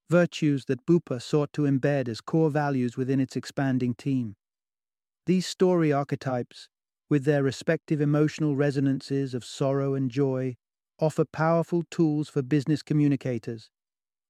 virtues 0.08 0.64
that 0.66 0.86
Bupa 0.86 1.20
sought 1.20 1.52
to 1.54 1.62
embed 1.62 2.08
as 2.08 2.20
core 2.20 2.50
values 2.50 2.96
within 2.96 3.20
its 3.20 3.36
expanding 3.36 3.94
team. 3.94 4.36
These 5.26 5.46
story 5.46 5.92
archetypes, 5.92 6.68
with 7.08 7.24
their 7.24 7.42
respective 7.42 8.00
emotional 8.00 8.56
resonances 8.56 9.34
of 9.34 9.44
sorrow 9.44 9.94
and 9.94 10.10
joy, 10.10 10.56
offer 10.98 11.24
powerful 11.24 11.82
tools 11.90 12.28
for 12.28 12.42
business 12.42 12.82
communicators. 12.82 13.70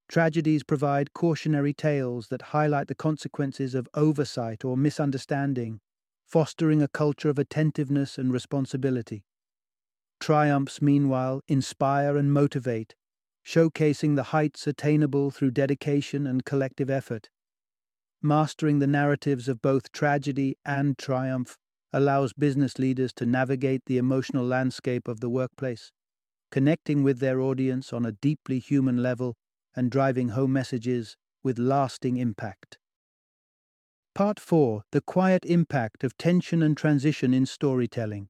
Tragedies 0.09 0.62
provide 0.62 1.12
cautionary 1.12 1.75
tales 1.75 2.28
that 2.28 2.42
highlight 2.52 2.88
the 2.88 2.95
consequences 2.95 3.75
of 3.75 3.88
oversight 3.95 4.64
or 4.64 4.76
misunderstanding, 4.76 5.80
fostering 6.25 6.80
a 6.80 6.88
culture 6.88 7.28
of 7.28 7.38
attentiveness 7.38 8.16
and 8.16 8.33
responsibility. 8.33 9.25
Triumphs, 10.21 10.80
meanwhile, 10.80 11.40
inspire 11.49 12.16
and 12.16 12.33
motivate, 12.33 12.95
showcasing 13.47 14.17
the 14.17 14.25
heights 14.25 14.67
attainable 14.67 15.31
through 15.31 15.53
dedication 15.53 16.26
and 16.26 16.45
collective 16.45 16.91
effort. 16.91 17.31
Mastering 18.21 18.81
the 18.81 18.87
narratives 18.88 19.47
of 19.47 19.62
both 19.62 19.93
tragedy 19.93 20.57
and 20.65 20.99
triumph 20.99 21.57
allows 21.93 22.33
business 22.33 22.79
leaders 22.79 23.12
to 23.12 23.25
navigate 23.25 23.83
the 23.87 23.99
emotional 23.99 24.45
landscape 24.45 25.07
of 25.07 25.21
the 25.21 25.31
workplace, 25.31 25.93
connecting 26.50 27.05
with 27.05 27.21
their 27.21 27.41
audience 27.41 27.93
on 27.93 28.05
a 28.05 28.12
deeply 28.12 28.59
human 28.59 29.03
level 29.03 29.37
and 29.76 29.91
driving 29.91 30.31
home 30.31 30.53
messages 30.53 31.17
with 31.45 31.59
lasting 31.59 32.17
impact. 32.17 32.79
Part 34.15 34.41
4 34.41 34.83
The 34.91 35.03
Quiet 35.03 35.45
Impact 35.45 36.03
of 36.03 36.17
Tension 36.19 36.62
and 36.62 36.76
Transition 36.76 37.33
in 37.33 37.47
Storytelling. 37.47 38.29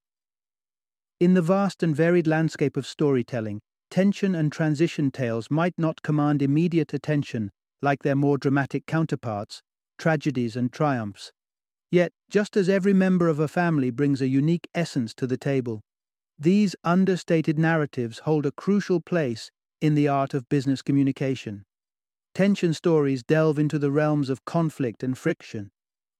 In 1.18 1.32
the 1.32 1.42
vast 1.42 1.82
and 1.82 1.96
varied 1.96 2.26
landscape 2.26 2.76
of 2.76 2.87
storytelling, 2.87 3.62
tension 3.90 4.34
and 4.34 4.52
transition 4.52 5.10
tales 5.10 5.50
might 5.50 5.74
not 5.78 6.02
command 6.02 6.42
immediate 6.42 6.92
attention 6.94 7.50
like 7.82 8.02
their 8.02 8.16
more 8.16 8.38
dramatic 8.38 8.86
counterparts, 8.86 9.62
tragedies 9.98 10.56
and 10.56 10.72
triumphs. 10.72 11.32
Yet, 11.90 12.12
just 12.28 12.56
as 12.56 12.68
every 12.68 12.92
member 12.92 13.28
of 13.28 13.38
a 13.38 13.48
family 13.48 13.90
brings 13.90 14.20
a 14.20 14.28
unique 14.28 14.68
essence 14.74 15.14
to 15.14 15.26
the 15.26 15.36
table, 15.36 15.82
these 16.38 16.76
understated 16.84 17.58
narratives 17.58 18.20
hold 18.20 18.44
a 18.44 18.52
crucial 18.52 19.00
place 19.00 19.50
in 19.80 19.94
the 19.94 20.08
art 20.08 20.34
of 20.34 20.48
business 20.48 20.82
communication. 20.82 21.64
Tension 22.34 22.74
stories 22.74 23.22
delve 23.22 23.58
into 23.58 23.78
the 23.78 23.90
realms 23.90 24.28
of 24.28 24.44
conflict 24.44 25.02
and 25.02 25.16
friction, 25.16 25.70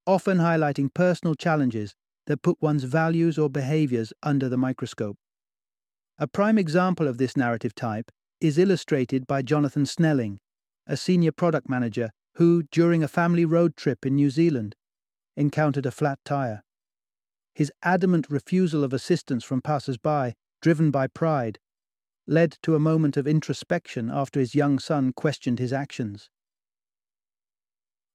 often 0.06 0.38
highlighting 0.38 0.94
personal 0.94 1.35
challenges 1.35 1.94
that 2.26 2.42
put 2.42 2.56
one's 2.62 2.85
values 2.85 3.38
or 3.38 3.50
behaviors 3.50 4.12
under 4.23 4.49
the 4.49 4.56
microscope. 4.56 5.16
A 6.18 6.26
prime 6.26 6.56
example 6.56 7.08
of 7.08 7.18
this 7.18 7.37
narrative 7.37 7.75
type 7.75 8.11
is 8.40 8.56
illustrated 8.56 9.26
by 9.26 9.42
Jonathan 9.42 9.85
Snelling, 9.85 10.38
a 10.87 10.96
senior 10.96 11.32
product 11.32 11.68
manager 11.68 12.11
who, 12.37 12.62
during 12.73 13.02
a 13.02 13.08
family 13.08 13.44
road 13.44 13.76
trip 13.76 14.06
in 14.06 14.14
New 14.14 14.30
Zealand, 14.30 14.75
encountered 15.37 15.85
a 15.85 15.90
flat 15.90 16.18
tire. 16.25 16.62
His 17.54 17.70
adamant 17.82 18.26
refusal 18.30 18.82
of 18.82 18.94
assistance 18.94 19.44
from 19.44 19.61
passers 19.61 19.99
by, 19.99 20.35
driven 20.62 20.90
by 20.90 21.06
pride, 21.06 21.58
led 22.26 22.56
to 22.62 22.75
a 22.75 22.80
moment 22.80 23.18
of 23.18 23.26
introspection 23.26 24.11
after 24.11 24.40
his 24.40 24.54
young 24.54 24.78
son 24.78 25.12
questioned 25.12 25.58
his 25.58 25.73
actions. 25.73 26.30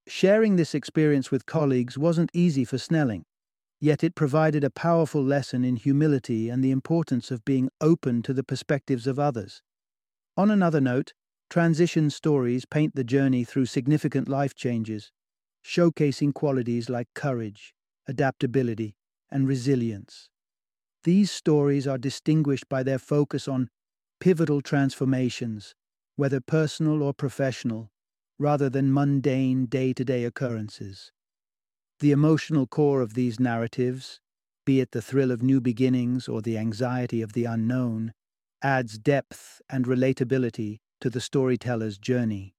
Sharing 0.07 0.55
this 0.55 0.73
experience 0.73 1.29
with 1.29 1.45
colleagues 1.45 1.97
wasn't 1.99 2.31
easy 2.33 2.65
for 2.65 2.79
Snelling, 2.79 3.25
yet 3.81 4.03
it 4.03 4.15
provided 4.15 4.63
a 4.63 4.69
powerful 4.69 5.23
lesson 5.23 5.65
in 5.65 5.75
humility 5.75 6.47
and 6.49 6.63
the 6.63 6.71
importance 6.71 7.31
of 7.31 7.43
being 7.43 7.69
open 7.81 8.21
to 8.21 8.33
the 8.33 8.43
perspectives 8.43 9.07
of 9.07 9.19
others. 9.19 9.61
On 10.37 10.51
another 10.51 10.79
note, 10.79 11.13
transition 11.49 12.09
stories 12.09 12.65
paint 12.65 12.95
the 12.95 13.03
journey 13.03 13.43
through 13.43 13.65
significant 13.65 14.29
life 14.29 14.55
changes, 14.55 15.11
showcasing 15.65 16.33
qualities 16.33 16.89
like 16.89 17.07
courage, 17.15 17.73
adaptability, 18.07 18.95
and 19.31 19.47
resilience. 19.47 20.29
These 21.03 21.31
stories 21.31 21.87
are 21.87 21.97
distinguished 21.97 22.69
by 22.69 22.83
their 22.83 22.99
focus 22.99 23.47
on 23.47 23.69
pivotal 24.19 24.61
transformations, 24.61 25.73
whether 26.15 26.39
personal 26.39 27.01
or 27.01 27.13
professional, 27.13 27.91
rather 28.37 28.69
than 28.69 28.93
mundane 28.93 29.65
day 29.65 29.93
to 29.93 30.05
day 30.05 30.23
occurrences. 30.23 31.11
The 32.01 32.11
emotional 32.11 32.65
core 32.65 33.01
of 33.01 33.13
these 33.13 33.39
narratives, 33.39 34.19
be 34.65 34.79
it 34.79 34.89
the 34.89 35.03
thrill 35.03 35.29
of 35.29 35.43
new 35.43 35.61
beginnings 35.61 36.27
or 36.27 36.41
the 36.41 36.57
anxiety 36.57 37.21
of 37.21 37.33
the 37.33 37.45
unknown, 37.45 38.13
adds 38.63 38.97
depth 38.97 39.61
and 39.69 39.85
relatability 39.85 40.79
to 40.99 41.11
the 41.11 41.21
storyteller's 41.21 41.99
journey. 41.99 42.55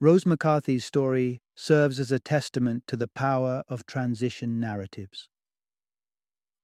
Rose 0.00 0.24
McCarthy's 0.24 0.84
story 0.84 1.40
serves 1.56 1.98
as 1.98 2.12
a 2.12 2.20
testament 2.20 2.84
to 2.86 2.96
the 2.96 3.08
power 3.08 3.64
of 3.68 3.84
transition 3.84 4.60
narratives. 4.60 5.28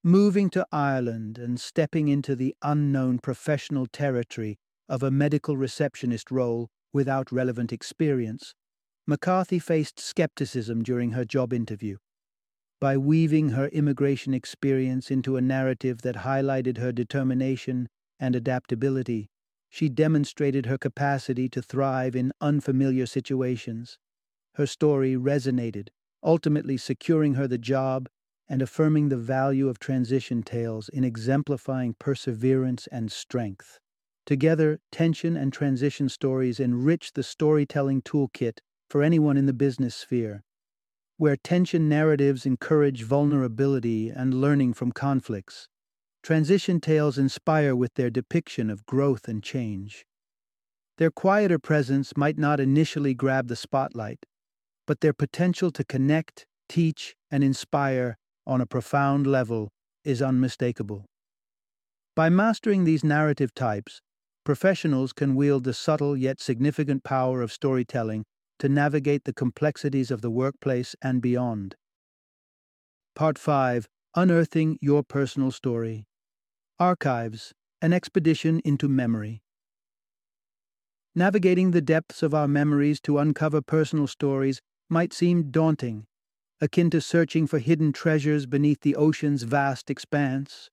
Moving 0.04 0.50
to 0.50 0.64
Ireland 0.70 1.36
and 1.36 1.58
stepping 1.58 2.06
into 2.06 2.36
the 2.36 2.54
unknown 2.62 3.18
professional 3.18 3.88
territory 3.88 4.60
of 4.88 5.02
a 5.02 5.10
medical 5.10 5.56
receptionist 5.56 6.30
role 6.30 6.70
without 6.92 7.32
relevant 7.32 7.72
experience, 7.72 8.54
McCarthy 9.06 9.59
faced 9.59 9.99
skepticism 9.99 10.82
during 10.82 11.11
her 11.11 11.25
job 11.25 11.52
interview. 11.52 11.97
By 12.80 12.97
weaving 12.97 13.50
her 13.50 13.68
immigration 13.68 14.35
experience 14.35 15.11
into 15.11 15.37
a 15.37 15.40
narrative 15.40 16.02
that 16.02 16.16
highlighted 16.16 16.78
her 16.78 16.92
determination 16.92 17.88
and 18.21 18.37
adaptability, 18.37 19.28
she 19.68 19.88
demonstrated 19.88 20.66
her 20.66 20.78
capacity 20.78 21.49
to 21.49 21.62
thrive 21.62 22.14
in 22.14 22.32
unfamiliar 22.40 23.06
situations. 23.06 23.99
her 24.54 24.66
story 24.66 25.14
resonated, 25.14 25.88
ultimately 26.23 26.76
securing 26.76 27.35
her 27.35 27.49
the 27.49 27.59
job 27.59 28.09
and 28.49 28.61
affirming 28.61 29.09
the 29.09 29.16
value 29.16 29.68
of 29.68 29.78
transition 29.78 30.42
tales 30.42 30.88
in 30.90 31.04
exemplifying 31.04 31.94
perseverance 31.99 32.87
and 32.92 33.11
strength. 33.11 33.78
Together, 34.26 34.78
tension 34.92 35.37
and 35.37 35.52
transition 35.52 36.09
stories 36.09 36.61
enrich 36.61 37.12
the 37.14 37.23
storytelling 37.23 38.02
toolkit 38.02 38.59
for 38.92 39.02
anyone 39.02 39.38
in 39.38 39.46
the 39.46 39.54
business 39.54 39.94
sphere. 39.94 40.42
Where 41.16 41.34
tension 41.34 41.88
narratives 41.88 42.44
encourage 42.44 43.04
vulnerability 43.04 44.11
and 44.11 44.34
learning 44.34 44.75
from 44.75 44.92
conflicts, 44.92 45.66
transition 46.22 46.78
tales 46.78 47.16
inspire 47.16 47.75
with 47.75 47.94
their 47.94 48.11
depiction 48.11 48.68
of 48.68 48.84
growth 48.84 49.28
and 49.28 49.42
change. 49.42 50.04
Their 50.99 51.11
quieter 51.11 51.58
presence 51.58 52.18
might 52.18 52.37
not 52.37 52.61
initially 52.61 53.14
grab 53.14 53.49
the 53.49 53.56
spotlight, 53.56 54.26
but 54.87 55.00
their 55.00 55.14
potential 55.14 55.70
to 55.70 55.84
connect, 55.84 56.44
teach, 56.68 57.14
and 57.30 57.42
inspire 57.42 58.18
on 58.46 58.61
a 58.61 58.66
profound 58.66 59.26
level 59.26 59.70
is 60.04 60.20
unmistakable. 60.20 61.06
By 62.14 62.28
mastering 62.28 62.84
these 62.84 63.02
narrative 63.02 63.54
types, 63.54 64.02
professionals 64.44 65.14
can 65.14 65.34
wield 65.34 65.64
the 65.64 65.72
subtle 65.72 66.14
yet 66.14 66.42
significant 66.42 67.04
power 67.04 67.40
of 67.40 67.50
storytelling 67.50 68.26
to 68.59 68.68
navigate 68.68 69.25
the 69.25 69.32
complexities 69.32 70.11
of 70.11 70.21
the 70.21 70.30
workplace 70.30 70.94
and 71.02 71.21
beyond. 71.21 71.76
Part 73.14 73.38
5 73.38 73.88
Unearthing 74.14 74.78
Your 74.80 75.02
Personal 75.02 75.50
Story 75.50 76.06
Archives 76.78 77.52
An 77.80 77.92
Expedition 77.92 78.61
into 78.64 78.88
Memory. 78.88 79.42
Navigating 81.14 81.73
the 81.73 81.82
depths 81.82 82.23
of 82.23 82.32
our 82.32 82.49
memories 82.49 83.00
to 83.02 83.18
uncover 83.18 83.61
personal 83.61 84.06
stories 84.06 84.62
might 84.88 85.12
seem 85.12 85.50
daunting, 85.50 86.06
akin 86.61 86.88
to 86.90 87.00
searching 87.00 87.47
for 87.47 87.59
hidden 87.59 87.92
treasures 87.92 88.47
beneath 88.47 88.80
the 88.80 88.97
ocean's 88.97 89.42
vast 89.42 89.90
expanse. 89.90 90.71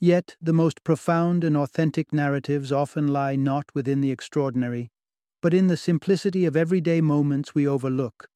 Yet, 0.00 0.36
the 0.40 0.52
most 0.52 0.84
profound 0.84 1.44
and 1.44 1.56
authentic 1.56 2.12
narratives 2.12 2.70
often 2.70 3.08
lie 3.08 3.36
not 3.36 3.64
within 3.74 4.00
the 4.00 4.10
extraordinary, 4.10 4.90
but 5.44 5.52
in 5.52 5.66
the 5.66 5.76
simplicity 5.76 6.46
of 6.46 6.56
everyday 6.56 7.02
moments 7.02 7.54
we 7.54 7.68
overlook. 7.68 8.30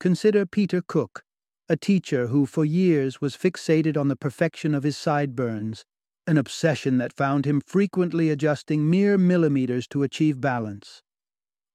Consider 0.00 0.46
Peter 0.46 0.80
Cook, 0.80 1.22
a 1.68 1.76
teacher 1.76 2.28
who 2.28 2.46
for 2.46 2.64
years 2.64 3.20
was 3.20 3.36
fixated 3.36 3.98
on 3.98 4.08
the 4.08 4.16
perfection 4.16 4.74
of 4.74 4.82
his 4.82 4.96
sideburns, 4.96 5.84
an 6.26 6.38
obsession 6.38 6.96
that 6.96 7.12
found 7.12 7.44
him 7.44 7.60
frequently 7.60 8.30
adjusting 8.30 8.88
mere 8.88 9.18
millimeters 9.18 9.86
to 9.88 10.02
achieve 10.02 10.40
balance. 10.40 11.02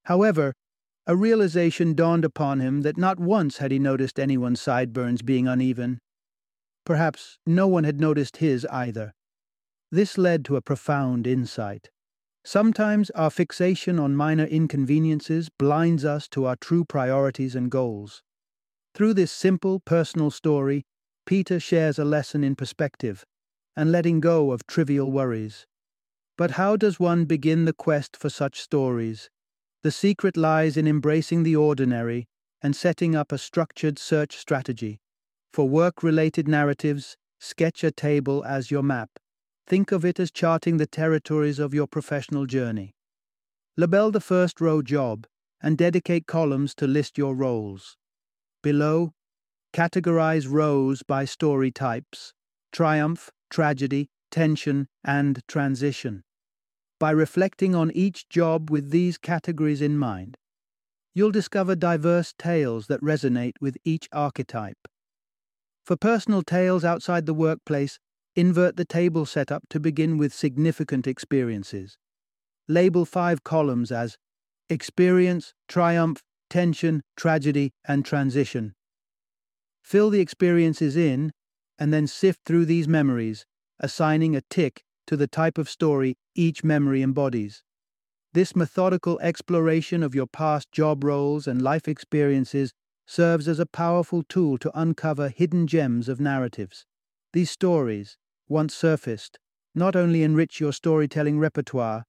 However, 0.06 0.56
a 1.06 1.16
realization 1.16 1.94
dawned 1.94 2.26
upon 2.26 2.60
him 2.60 2.82
that 2.82 2.98
not 2.98 3.20
once 3.20 3.58
had 3.58 3.70
he 3.70 3.78
noticed 3.78 4.20
anyone's 4.20 4.60
sideburns 4.60 5.22
being 5.22 5.48
uneven. 5.48 6.00
Perhaps 6.84 7.38
no 7.46 7.68
one 7.68 7.84
had 7.84 8.02
noticed 8.02 8.38
his 8.38 8.66
either. 8.72 9.14
This 9.92 10.18
led 10.18 10.44
to 10.46 10.56
a 10.56 10.64
profound 10.64 11.28
insight. 11.28 11.92
Sometimes 12.48 13.10
our 13.10 13.30
fixation 13.30 14.00
on 14.00 14.16
minor 14.16 14.46
inconveniences 14.46 15.50
blinds 15.50 16.06
us 16.06 16.30
to 16.30 16.46
our 16.46 16.56
true 16.56 16.86
priorities 16.86 17.56
and 17.56 17.70
goals. 17.70 18.24
Through 18.96 19.16
this 19.16 19.34
simple 19.34 19.82
personal 19.82 20.32
story, 20.32 20.86
Peter 21.26 21.60
shares 21.60 22.00
a 22.00 22.06
lesson 22.06 22.46
in 22.46 22.56
perspective 22.56 23.26
and 23.76 23.92
letting 23.92 24.22
go 24.22 24.54
of 24.54 24.66
trivial 24.66 25.12
worries. 25.12 25.68
But 26.38 26.52
how 26.52 26.78
does 26.78 27.02
one 27.02 27.26
begin 27.26 27.66
the 27.66 27.74
quest 27.74 28.16
for 28.16 28.30
such 28.30 28.62
stories? 28.62 29.30
The 29.84 29.92
secret 29.92 30.38
lies 30.38 30.78
in 30.78 30.88
embracing 30.88 31.44
the 31.44 31.58
ordinary 31.58 32.30
and 32.62 32.74
setting 32.74 33.14
up 33.14 33.34
a 33.34 33.38
structured 33.38 34.00
search 34.00 34.38
strategy. 34.38 35.02
For 35.52 35.68
work 35.68 36.02
related 36.02 36.48
narratives, 36.48 37.18
sketch 37.42 37.84
a 37.84 37.92
table 37.92 38.42
as 38.46 38.72
your 38.72 38.84
map. 38.84 39.10
Think 39.68 39.92
of 39.92 40.06
it 40.06 40.18
as 40.18 40.32
charting 40.32 40.78
the 40.78 40.88
territories 40.88 41.60
of 41.60 41.74
your 41.74 41.88
professional 41.88 42.46
journey. 42.46 42.96
Label 43.76 44.12
the 44.12 44.22
first 44.22 44.62
row 44.62 44.82
job 44.82 45.28
and 45.62 45.78
dedicate 45.78 46.26
columns 46.26 46.74
to 46.76 46.88
list 46.88 47.18
your 47.18 47.36
roles. 47.36 47.98
Below, 48.64 49.14
categorize 49.74 50.48
rows 50.50 51.04
by 51.04 51.26
story 51.26 51.70
types 51.70 52.34
triumph, 52.72 53.30
tragedy, 53.50 54.10
tension, 54.32 54.88
and 55.04 55.42
transition 55.48 56.24
by 57.00 57.12
reflecting 57.12 57.76
on 57.76 57.92
each 57.92 58.28
job 58.30 58.72
with 58.72 58.90
these 58.90 59.18
categories 59.18 59.82
in 59.82 59.98
mind. 59.98 60.38
You'll 61.14 61.32
discover 61.32 61.76
diverse 61.76 62.34
tales 62.38 62.88
that 62.88 63.02
resonate 63.02 63.54
with 63.60 63.78
each 63.84 64.08
archetype. 64.12 64.88
For 65.86 65.96
personal 65.96 66.42
tales 66.42 66.84
outside 66.84 67.26
the 67.26 67.34
workplace, 67.34 68.00
invert 68.38 68.78
the 68.78 68.86
table 68.86 69.26
setup 69.26 69.64
to 69.68 69.80
begin 69.80 70.16
with 70.16 70.32
significant 70.32 71.08
experiences. 71.08 71.98
Label 72.68 73.04
five 73.04 73.44
columns 73.44 73.92
as 73.92 74.16
experience, 74.70 75.56
triumph, 75.68 76.22
tension, 76.48 77.02
tragedy, 77.16 77.74
and 77.88 78.06
transition. 78.06 78.76
Fill 79.82 80.12
the 80.12 80.20
experiences 80.20 80.96
in, 80.96 81.32
and 81.80 81.92
then 81.92 82.06
sift 82.06 82.42
through 82.46 82.66
these 82.66 82.88
memories, 82.88 83.44
assigning 83.80 84.36
a 84.36 84.42
tick 84.52 84.84
to 85.08 85.18
the 85.18 85.28
type 85.28 85.58
of 85.58 85.68
story 85.68 86.16
each 86.36 86.64
memory 86.64 87.02
embodies. 87.02 87.64
This 88.34 88.56
methodical 88.56 89.20
exploration 89.20 90.04
of 90.04 90.14
your 90.14 90.28
past 90.28 90.72
job 90.72 91.04
roles 91.04 91.48
and 91.48 91.60
life 91.60 91.88
experiences 91.88 92.72
serves 93.08 93.48
as 93.48 93.58
a 93.58 93.66
powerful 93.66 94.22
tool 94.30 94.60
to 94.60 94.80
uncover 94.80 95.30
hidden 95.30 95.66
gems 95.66 96.08
of 96.08 96.20
narratives. 96.20 96.86
These 97.34 97.50
stories, 97.50 98.16
once 98.48 98.74
surfaced, 98.74 99.40
not 99.76 99.96
only 99.96 100.24
enrich 100.24 100.60
your 100.60 100.74
storytelling 100.74 101.40
repertoire, 101.40 102.04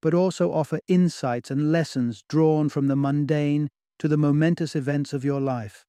but 0.00 0.14
also 0.14 0.52
offer 0.52 0.80
insights 0.88 1.50
and 1.50 1.72
lessons 1.72 2.22
drawn 2.28 2.68
from 2.68 2.86
the 2.86 2.96
mundane 2.96 3.68
to 3.98 4.08
the 4.08 4.16
momentous 4.16 4.74
events 4.74 5.12
of 5.12 5.24
your 5.24 5.40
life. 5.40 5.84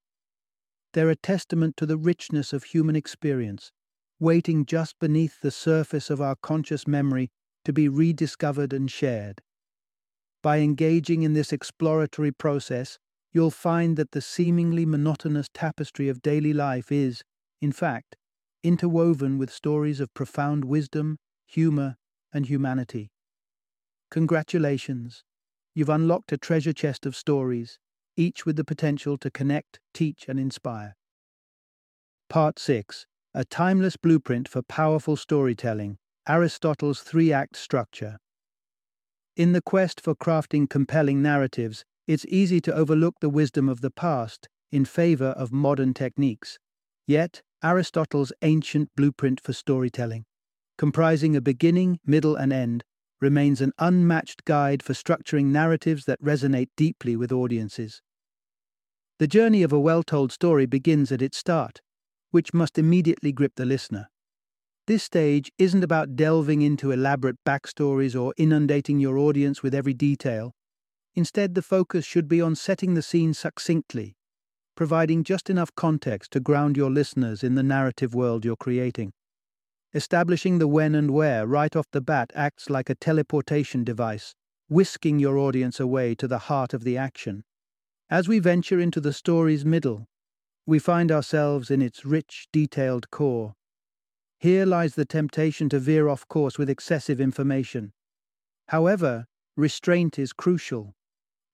They're 0.94 1.10
a 1.10 1.16
testament 1.16 1.78
to 1.78 1.86
the 1.86 1.98
richness 1.98 2.52
of 2.52 2.66
human 2.66 2.96
experience 2.96 3.72
waiting 4.22 4.64
just 4.68 5.00
beneath 5.00 5.42
the 5.42 5.50
surface 5.50 6.12
of 6.12 6.22
our 6.22 6.36
conscious 6.44 6.88
memory 6.88 7.32
to 7.66 7.74
be 7.74 7.90
rediscovered 7.90 8.72
and 8.72 8.90
shared. 8.90 9.42
By 10.44 10.60
engaging 10.60 11.24
in 11.24 11.34
this 11.34 11.52
exploratory 11.52 12.32
process, 12.32 13.00
you'll 13.34 13.50
find 13.50 13.98
that 13.98 14.12
the 14.12 14.22
seemingly 14.22 14.86
monotonous 14.86 15.48
tapestry 15.54 16.08
of 16.08 16.22
daily 16.22 16.54
life 16.54 16.92
is, 16.92 17.24
in 17.62 17.72
fact, 17.72 18.16
interwoven 18.64 19.38
with 19.38 19.52
stories 19.52 20.00
of 20.00 20.14
profound 20.14 20.66
wisdom, 20.66 21.18
humor, 21.46 21.98
and 22.34 22.46
humanity. 22.46 23.12
Congratulations! 24.10 25.24
You've 25.74 25.90
unlocked 25.90 26.32
a 26.32 26.38
treasure 26.38 26.74
chest 26.74 27.06
of 27.06 27.16
stories, 27.16 27.80
each 28.18 28.46
with 28.46 28.56
the 28.58 28.66
potential 28.66 29.18
to 29.20 29.32
connect, 29.32 29.80
teach, 29.94 30.26
and 30.28 30.40
inspire. 30.40 30.96
Part 32.30 32.60
6 32.60 33.06
a 33.34 33.46
timeless 33.46 33.96
blueprint 33.96 34.46
for 34.46 34.62
powerful 34.62 35.16
storytelling, 35.16 35.98
Aristotle's 36.28 37.00
three 37.02 37.32
act 37.32 37.56
structure. 37.56 38.18
In 39.38 39.54
the 39.54 39.62
quest 39.62 40.02
for 40.02 40.14
crafting 40.14 40.70
compelling 40.70 41.22
narratives, 41.22 41.86
it's 42.08 42.26
easy 42.28 42.60
to 42.60 42.74
overlook 42.74 43.16
the 43.22 43.30
wisdom 43.30 43.70
of 43.70 43.80
the 43.80 43.90
past 43.90 44.50
in 44.70 44.84
favor 44.84 45.28
of 45.28 45.54
modern 45.54 45.94
techniques. 45.94 46.60
Yet, 47.08 47.42
Aristotle's 47.64 48.34
ancient 48.42 48.90
blueprint 48.96 49.40
for 49.40 49.54
storytelling, 49.54 50.26
comprising 50.78 51.36
a 51.36 51.42
beginning, 51.42 52.00
middle, 52.06 52.36
and 52.36 52.52
end, 52.52 52.84
remains 53.20 53.62
an 53.62 53.72
unmatched 53.78 54.44
guide 54.46 54.82
for 54.82 54.94
structuring 54.94 55.46
narratives 55.46 56.06
that 56.06 56.22
resonate 56.22 56.70
deeply 56.76 57.16
with 57.16 57.32
audiences. 57.32 58.02
The 59.20 59.28
journey 59.28 59.62
of 59.62 59.72
a 59.72 59.80
well 59.80 60.02
told 60.02 60.32
story 60.32 60.66
begins 60.66 61.12
at 61.12 61.22
its 61.22 61.38
start, 61.38 61.82
which 62.32 62.54
must 62.54 62.80
immediately 62.80 63.32
grip 63.32 63.54
the 63.56 63.66
listener. 63.66 64.10
This 64.88 65.04
stage 65.04 65.52
isn't 65.60 65.84
about 65.84 66.16
delving 66.16 66.64
into 66.64 66.92
elaborate 66.92 67.38
backstories 67.46 68.20
or 68.20 68.34
inundating 68.38 69.00
your 69.00 69.20
audience 69.20 69.62
with 69.62 69.76
every 69.76 69.94
detail. 69.94 70.56
Instead, 71.14 71.54
the 71.54 71.62
focus 71.62 72.06
should 72.06 72.28
be 72.28 72.42
on 72.42 72.56
setting 72.56 72.96
the 72.96 73.02
scene 73.04 73.36
succinctly, 73.36 74.16
providing 74.82 75.24
just 75.24 75.48
enough 75.48 75.70
context 75.76 76.32
to 76.32 76.40
ground 76.40 76.76
your 76.76 76.90
listeners 76.90 77.44
in 77.44 77.54
the 77.54 77.62
narrative 77.62 78.16
world 78.16 78.44
you're 78.44 78.56
creating. 78.56 79.14
Establishing 79.94 80.58
the 80.58 80.68
when 80.68 80.96
and 80.96 81.12
where 81.12 81.46
right 81.46 81.76
off 81.76 81.86
the 81.92 82.02
bat 82.02 82.32
acts 82.34 82.68
like 82.68 82.90
a 82.90 82.96
teleportation 82.96 83.84
device, 83.84 84.34
whisking 84.70 85.20
your 85.20 85.38
audience 85.38 85.80
away 85.80 86.16
to 86.16 86.28
the 86.28 86.40
heart 86.50 86.74
of 86.74 86.84
the 86.84 86.98
action. 86.98 87.44
As 88.10 88.28
we 88.28 88.40
venture 88.40 88.80
into 88.80 89.00
the 89.00 89.14
story's 89.14 89.64
middle, 89.64 90.08
we 90.66 90.80
find 90.80 91.12
ourselves 91.12 91.70
in 91.70 91.84
its 91.84 92.04
rich, 92.04 92.48
detailed 92.52 93.12
core. 93.12 93.54
Here 94.40 94.66
lies 94.66 94.96
the 94.96 95.06
temptation 95.06 95.70
to 95.70 95.78
veer 95.78 96.10
off 96.10 96.28
course 96.28 96.58
with 96.58 96.72
excessive 96.72 97.22
information. 97.22 97.94
However, 98.70 99.28
restraint 99.56 100.18
is 100.18 100.34
crucial. 100.34 100.96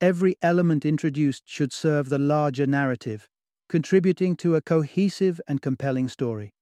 Every 0.01 0.35
element 0.41 0.85
introduced 0.85 1.43
should 1.45 1.73
serve 1.73 2.09
the 2.09 2.19
larger 2.19 2.65
narrative, 2.65 3.27
contributing 3.69 4.35
to 4.35 4.55
a 4.55 4.61
cohesive 4.61 5.41
and 5.47 5.61
compelling 5.61 6.07
story. 6.07 6.53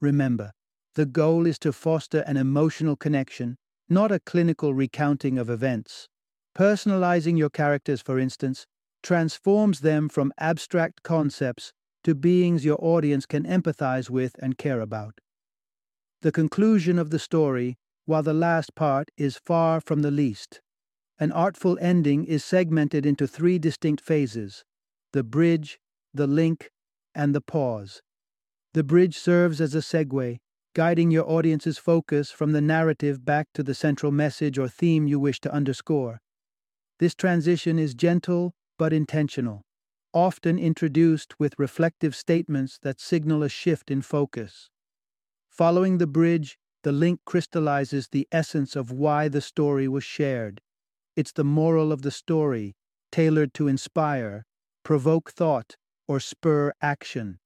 Remember, 0.00 0.52
the 0.94 1.06
goal 1.06 1.46
is 1.46 1.58
to 1.60 1.72
foster 1.72 2.20
an 2.26 2.36
emotional 2.36 2.96
connection, 2.96 3.56
not 3.88 4.12
a 4.12 4.20
clinical 4.20 4.74
recounting 4.74 5.38
of 5.38 5.48
events. 5.48 6.08
Personalizing 6.56 7.38
your 7.38 7.50
characters, 7.50 8.02
for 8.02 8.18
instance, 8.18 8.66
transforms 9.02 9.80
them 9.80 10.08
from 10.08 10.32
abstract 10.38 11.02
concepts 11.02 11.72
to 12.04 12.14
beings 12.14 12.64
your 12.64 12.78
audience 12.80 13.26
can 13.26 13.44
empathize 13.44 14.10
with 14.10 14.36
and 14.40 14.58
care 14.58 14.80
about. 14.80 15.18
The 16.20 16.32
conclusion 16.32 16.98
of 16.98 17.10
the 17.10 17.18
story, 17.18 17.78
while 18.04 18.22
the 18.22 18.34
last 18.34 18.74
part 18.74 19.10
is 19.16 19.40
far 19.44 19.80
from 19.80 20.02
the 20.02 20.10
least. 20.10 20.60
An 21.22 21.30
artful 21.30 21.78
ending 21.80 22.24
is 22.24 22.44
segmented 22.44 23.06
into 23.06 23.28
three 23.28 23.56
distinct 23.56 24.02
phases 24.02 24.64
the 25.12 25.22
bridge, 25.22 25.78
the 26.12 26.26
link, 26.26 26.72
and 27.14 27.32
the 27.32 27.40
pause. 27.40 28.02
The 28.74 28.82
bridge 28.82 29.16
serves 29.16 29.60
as 29.60 29.72
a 29.76 29.82
segue, 29.82 30.38
guiding 30.74 31.12
your 31.12 31.30
audience's 31.30 31.78
focus 31.78 32.32
from 32.32 32.50
the 32.50 32.60
narrative 32.60 33.24
back 33.24 33.46
to 33.54 33.62
the 33.62 33.72
central 33.72 34.10
message 34.10 34.58
or 34.58 34.66
theme 34.66 35.06
you 35.06 35.20
wish 35.20 35.38
to 35.42 35.54
underscore. 35.54 36.20
This 36.98 37.14
transition 37.14 37.78
is 37.78 37.94
gentle 37.94 38.56
but 38.76 38.92
intentional, 38.92 39.62
often 40.12 40.58
introduced 40.58 41.38
with 41.38 41.56
reflective 41.56 42.16
statements 42.16 42.80
that 42.82 42.98
signal 42.98 43.44
a 43.44 43.48
shift 43.48 43.92
in 43.92 44.02
focus. 44.02 44.70
Following 45.48 45.98
the 45.98 46.08
bridge, 46.08 46.58
the 46.82 46.90
link 46.90 47.20
crystallizes 47.24 48.08
the 48.08 48.26
essence 48.32 48.74
of 48.74 48.90
why 48.90 49.28
the 49.28 49.40
story 49.40 49.86
was 49.86 50.02
shared. 50.02 50.60
It's 51.14 51.32
the 51.32 51.44
moral 51.44 51.92
of 51.92 52.02
the 52.02 52.10
story, 52.10 52.74
tailored 53.10 53.52
to 53.54 53.68
inspire, 53.68 54.44
provoke 54.82 55.30
thought, 55.30 55.76
or 56.08 56.20
spur 56.20 56.72
action. 56.80 57.38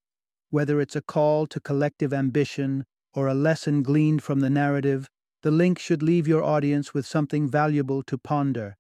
Whether 0.50 0.81
it's 0.81 0.94
a 0.94 1.02
call 1.02 1.46
to 1.48 1.61
collective 1.61 2.12
ambition 2.12 2.85
or 3.12 3.26
a 3.26 3.35
lesson 3.35 3.83
gleaned 3.83 4.22
from 4.22 4.40
the 4.40 4.50
narrative, 4.50 5.09
the 5.42 5.50
link 5.50 5.79
should 5.79 6.02
leave 6.02 6.29
your 6.29 6.44
audience 6.44 6.94
with 6.94 7.07
something 7.07 7.48
valuable 7.48 8.02
to 8.05 8.16
ponder. 8.16 8.76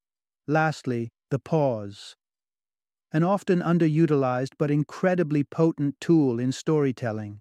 Lastly, 0.46 1.10
the 1.30 1.38
pause. 1.38 2.14
An 3.12 3.24
often 3.24 3.60
underutilized 3.60 4.54
but 4.58 4.70
incredibly 4.70 5.42
potent 5.42 5.96
tool 6.00 6.38
in 6.38 6.52
storytelling. 6.52 7.40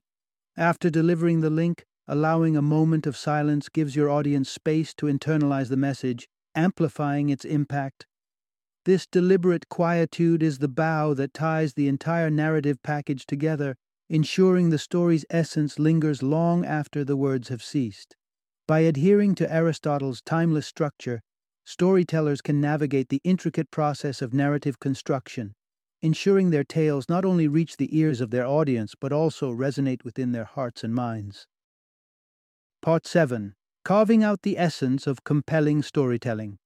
After 0.58 0.90
delivering 0.90 1.42
the 1.42 1.50
link, 1.50 1.86
allowing 2.08 2.56
a 2.56 2.62
moment 2.62 3.06
of 3.06 3.18
silence 3.18 3.70
gives 3.70 3.96
your 3.96 4.10
audience 4.10 4.50
space 4.50 4.94
to 4.96 5.08
internalize 5.08 5.70
the 5.70 5.78
message, 5.78 6.28
amplifying 6.56 7.30
its 7.30 7.46
impact. 7.46 8.08
This 8.86 9.06
deliberate 9.08 9.70
quietude 9.70 10.44
is 10.44 10.60
the 10.60 10.68
bow 10.68 11.14
that 11.16 11.34
ties 11.34 11.74
the 11.74 11.88
entire 11.88 12.30
narrative 12.30 12.82
package 12.84 13.26
together 13.26 13.76
ensuring 14.10 14.70
the 14.70 14.78
story's 14.78 15.26
essence 15.30 15.80
lingers 15.80 16.22
long 16.22 16.64
after 16.64 17.04
the 17.04 17.18
words 17.18 17.50
have 17.50 17.64
ceased. 17.64 18.16
By 18.68 18.82
adhering 18.82 19.36
to 19.36 19.52
Aristotle's 19.52 20.22
timeless 20.22 20.68
structure, 20.68 21.22
storytellers 21.66 22.42
can 22.42 22.62
navigate 22.62 23.10
the 23.10 23.22
intricate 23.24 23.72
process 23.72 24.22
of 24.22 24.34
narrative 24.34 24.80
construction, 24.80 25.56
ensuring 26.02 26.52
their 26.52 26.64
tales 26.64 27.10
not 27.10 27.26
only 27.26 27.48
reach 27.48 27.78
the 27.78 27.98
ears 27.98 28.22
of 28.22 28.30
their 28.30 28.46
audience 28.46 28.94
but 29.00 29.12
also 29.12 29.52
resonate 29.52 30.04
within 30.04 30.32
their 30.32 30.46
hearts 30.46 30.84
and 30.84 30.94
minds. 30.94 31.48
Part 32.82 33.08
7 33.08 33.56
Carving 33.86 34.24
out 34.24 34.42
the 34.42 34.58
essence 34.58 35.06
of 35.06 35.24
compelling 35.24 35.84
storytelling. 35.84 36.58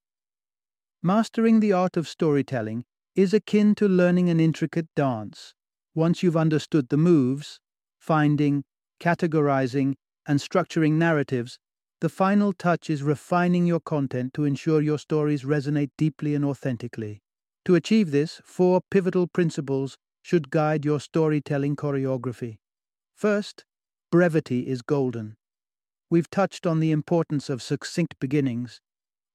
Mastering 1.03 1.59
the 1.59 1.73
art 1.73 1.97
of 1.97 2.07
storytelling 2.07 2.85
is 3.13 3.33
akin 3.33 3.75
to 3.75 3.89
learning 3.89 4.29
an 4.29 4.39
intricate 4.39 4.87
dance. 4.95 5.53
Once 5.93 6.23
you've 6.23 6.37
understood 6.37 6.87
the 6.87 6.95
moves, 6.95 7.59
finding, 7.99 8.63
categorizing, 9.01 9.95
and 10.25 10.39
structuring 10.39 10.93
narratives, 10.93 11.59
the 11.99 12.07
final 12.07 12.53
touch 12.53 12.89
is 12.89 13.03
refining 13.03 13.67
your 13.67 13.81
content 13.81 14.33
to 14.33 14.45
ensure 14.45 14.79
your 14.81 14.97
stories 14.97 15.43
resonate 15.43 15.91
deeply 15.97 16.35
and 16.35 16.45
authentically. 16.45 17.19
To 17.65 17.75
achieve 17.75 18.11
this, 18.11 18.39
four 18.45 18.79
pivotal 18.89 19.27
principles 19.27 19.97
should 20.21 20.49
guide 20.49 20.85
your 20.85 21.01
storytelling 21.01 21.75
choreography. 21.75 22.59
First, 23.13 23.65
brevity 24.09 24.67
is 24.67 24.81
golden. 24.81 25.35
We've 26.11 26.29
touched 26.29 26.65
on 26.65 26.79
the 26.79 26.91
importance 26.91 27.49
of 27.49 27.61
succinct 27.61 28.15
beginnings, 28.19 28.81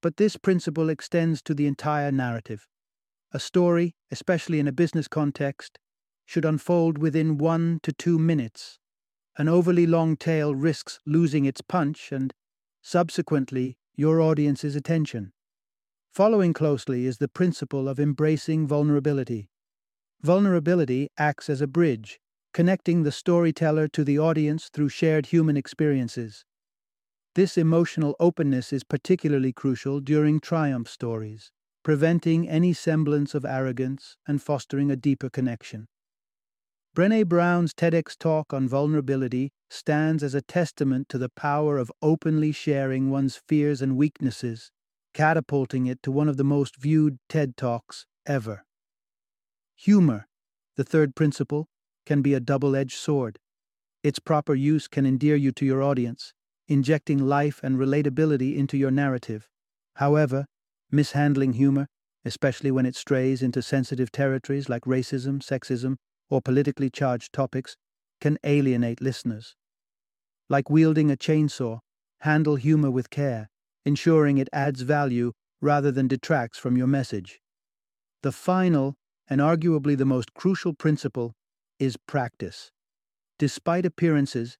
but 0.02 0.16
this 0.16 0.37
principle 0.37 0.88
extends 0.88 1.40
to 1.42 1.54
the 1.54 1.66
entire 1.66 2.10
narrative. 2.10 2.66
A 3.32 3.38
story, 3.38 3.94
especially 4.10 4.58
in 4.58 4.66
a 4.66 4.72
business 4.72 5.06
context, 5.06 5.78
should 6.26 6.44
unfold 6.44 6.98
within 6.98 7.38
one 7.38 7.78
to 7.84 7.92
two 7.92 8.18
minutes. 8.18 8.78
An 9.37 9.48
overly 9.48 9.87
long 9.87 10.16
tale 10.16 10.54
risks 10.54 10.98
losing 11.06 11.44
its 11.44 11.60
punch 11.60 12.10
and, 12.10 12.32
subsequently, 12.82 13.76
your 13.96 14.20
audience's 14.20 14.74
attention. 14.74 15.32
Following 16.12 16.52
closely 16.52 17.06
is 17.06 17.18
the 17.18 17.28
principle 17.28 17.88
of 17.88 18.00
embracing 18.00 18.66
vulnerability. 18.66 19.48
Vulnerability 20.22 21.08
acts 21.18 21.48
as 21.48 21.60
a 21.60 21.66
bridge, 21.66 22.18
connecting 22.52 23.02
the 23.02 23.12
storyteller 23.12 23.87
to 23.88 24.04
the 24.04 24.18
audience 24.18 24.70
through 24.72 24.88
shared 24.88 25.26
human 25.26 25.56
experiences. 25.56 26.44
This 27.35 27.59
emotional 27.59 28.14
openness 28.20 28.73
is 28.73 28.85
particularly 28.85 29.53
crucial 29.53 29.99
during 29.99 30.38
triumph 30.38 30.88
stories, 30.88 31.51
preventing 31.83 32.49
any 32.49 32.73
semblance 32.73 33.35
of 33.35 33.44
arrogance 33.44 34.16
and 34.25 34.40
fostering 34.40 34.88
a 34.88 34.97
deeper 34.97 35.29
connection. 35.29 35.88
Brene 36.94 37.27
Brown's 37.27 37.75
TEDx 37.75 38.16
talk 38.16 38.55
on 38.55 38.68
vulnerability 38.68 39.51
stands 39.68 40.23
as 40.23 40.33
a 40.33 40.42
testament 40.42 41.09
to 41.09 41.18
the 41.18 41.29
power 41.29 41.77
of 41.77 41.90
openly 42.01 42.53
sharing 42.53 43.11
one's 43.11 43.35
fears 43.35 43.83
and 43.83 43.97
weaknesses, 43.97 44.70
catapulting 45.12 45.87
it 45.87 46.01
to 46.05 46.12
one 46.12 46.29
of 46.29 46.37
the 46.37 46.44
most 46.44 46.77
viewed 46.77 47.18
TED 47.29 47.57
Talks 47.57 48.07
ever. 48.27 48.64
Humor, 49.75 50.29
the 50.77 50.85
third 50.85 51.16
principle, 51.16 51.66
can 52.07 52.23
be 52.23 52.33
a 52.33 52.38
double 52.38 52.77
edged 52.77 52.97
sword. 52.97 53.40
Its 54.05 54.20
proper 54.20 54.55
use 54.55 54.87
can 54.87 55.05
endear 55.05 55.35
you 55.35 55.51
to 55.51 55.66
your 55.66 55.83
audience, 55.83 56.33
injecting 56.68 57.18
life 57.18 57.61
and 57.62 57.79
relatability 57.79 58.57
into 58.57 58.77
your 58.77 58.90
narrative. 58.90 59.48
However, 59.96 60.46
mishandling 60.90 61.55
humor, 61.55 61.87
especially 62.24 62.70
when 62.70 62.87
it 62.87 62.96
strays 62.96 63.42
into 63.42 63.62
sensitive 63.62 64.11
territories 64.11 64.68
like 64.68 64.83
racism, 64.85 65.42
sexism, 65.42 65.96
or 66.31 66.40
politically 66.40 66.90
charged 66.90 67.33
topics 67.33 67.77
can 68.20 68.38
alienate 68.44 69.00
listeners. 69.00 69.55
Like 70.48 70.70
wielding 70.70 71.11
a 71.11 71.16
chainsaw, 71.16 71.81
handle 72.20 72.57
humor 72.57 72.90
with 72.90 73.11
care, 73.11 73.48
ensuring 73.85 74.38
it 74.38 74.48
adds 74.53 74.81
value 74.81 75.33
rather 75.61 75.90
than 75.90 76.09
detracts 76.09 76.59
from 76.59 76.77
your 76.77 76.87
message. 76.87 77.40
The 78.22 78.33
final, 78.33 78.94
and 79.29 79.40
arguably 79.40 79.96
the 79.96 80.05
most 80.07 80.33
crucial 80.35 80.72
principle, 80.74 81.33
is 81.79 81.96
practice. 82.07 82.70
Despite 83.38 83.85
appearances, 83.85 84.57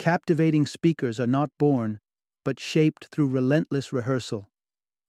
captivating 0.00 0.64
speakers 0.64 1.20
are 1.20 1.26
not 1.26 1.50
born, 1.58 2.00
but 2.42 2.58
shaped 2.58 3.04
through 3.12 3.28
relentless 3.28 3.92
rehearsal. 3.92 4.48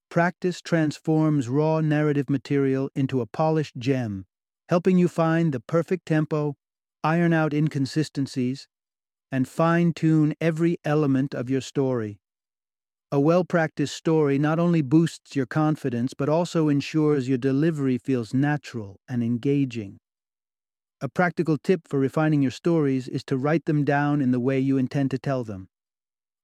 Practice 0.09 0.59
transforms 0.61 1.47
raw 1.47 1.79
narrative 1.79 2.29
material 2.29 2.89
into 2.93 3.21
a 3.21 3.25
polished 3.25 3.77
gem 3.77 4.25
helping 4.67 4.97
you 4.97 5.07
find 5.07 5.53
the 5.53 5.61
perfect 5.61 6.05
tempo, 6.05 6.55
iron 7.05 7.31
out 7.31 7.53
inconsistencies, 7.53 8.67
and 9.31 9.47
fine 9.47 9.93
tune 9.93 10.33
every 10.41 10.77
element 10.83 11.33
of 11.33 11.49
your 11.49 11.61
story. 11.61 12.19
A 13.13 13.19
well 13.19 13.45
practiced 13.45 13.95
story 13.95 14.37
not 14.37 14.59
only 14.59 14.81
boosts 14.81 15.37
your 15.37 15.45
confidence, 15.45 16.13
but 16.13 16.27
also 16.27 16.67
ensures 16.67 17.29
your 17.29 17.37
delivery 17.37 17.97
feels 17.97 18.33
natural 18.33 18.99
and 19.07 19.23
engaging. 19.23 19.99
A 21.03 21.09
practical 21.09 21.57
tip 21.57 21.87
for 21.87 21.97
refining 21.97 22.43
your 22.43 22.51
stories 22.51 23.07
is 23.07 23.23
to 23.23 23.35
write 23.35 23.65
them 23.65 23.83
down 23.83 24.21
in 24.21 24.29
the 24.29 24.39
way 24.39 24.59
you 24.59 24.77
intend 24.77 25.09
to 25.11 25.17
tell 25.17 25.43
them. 25.43 25.67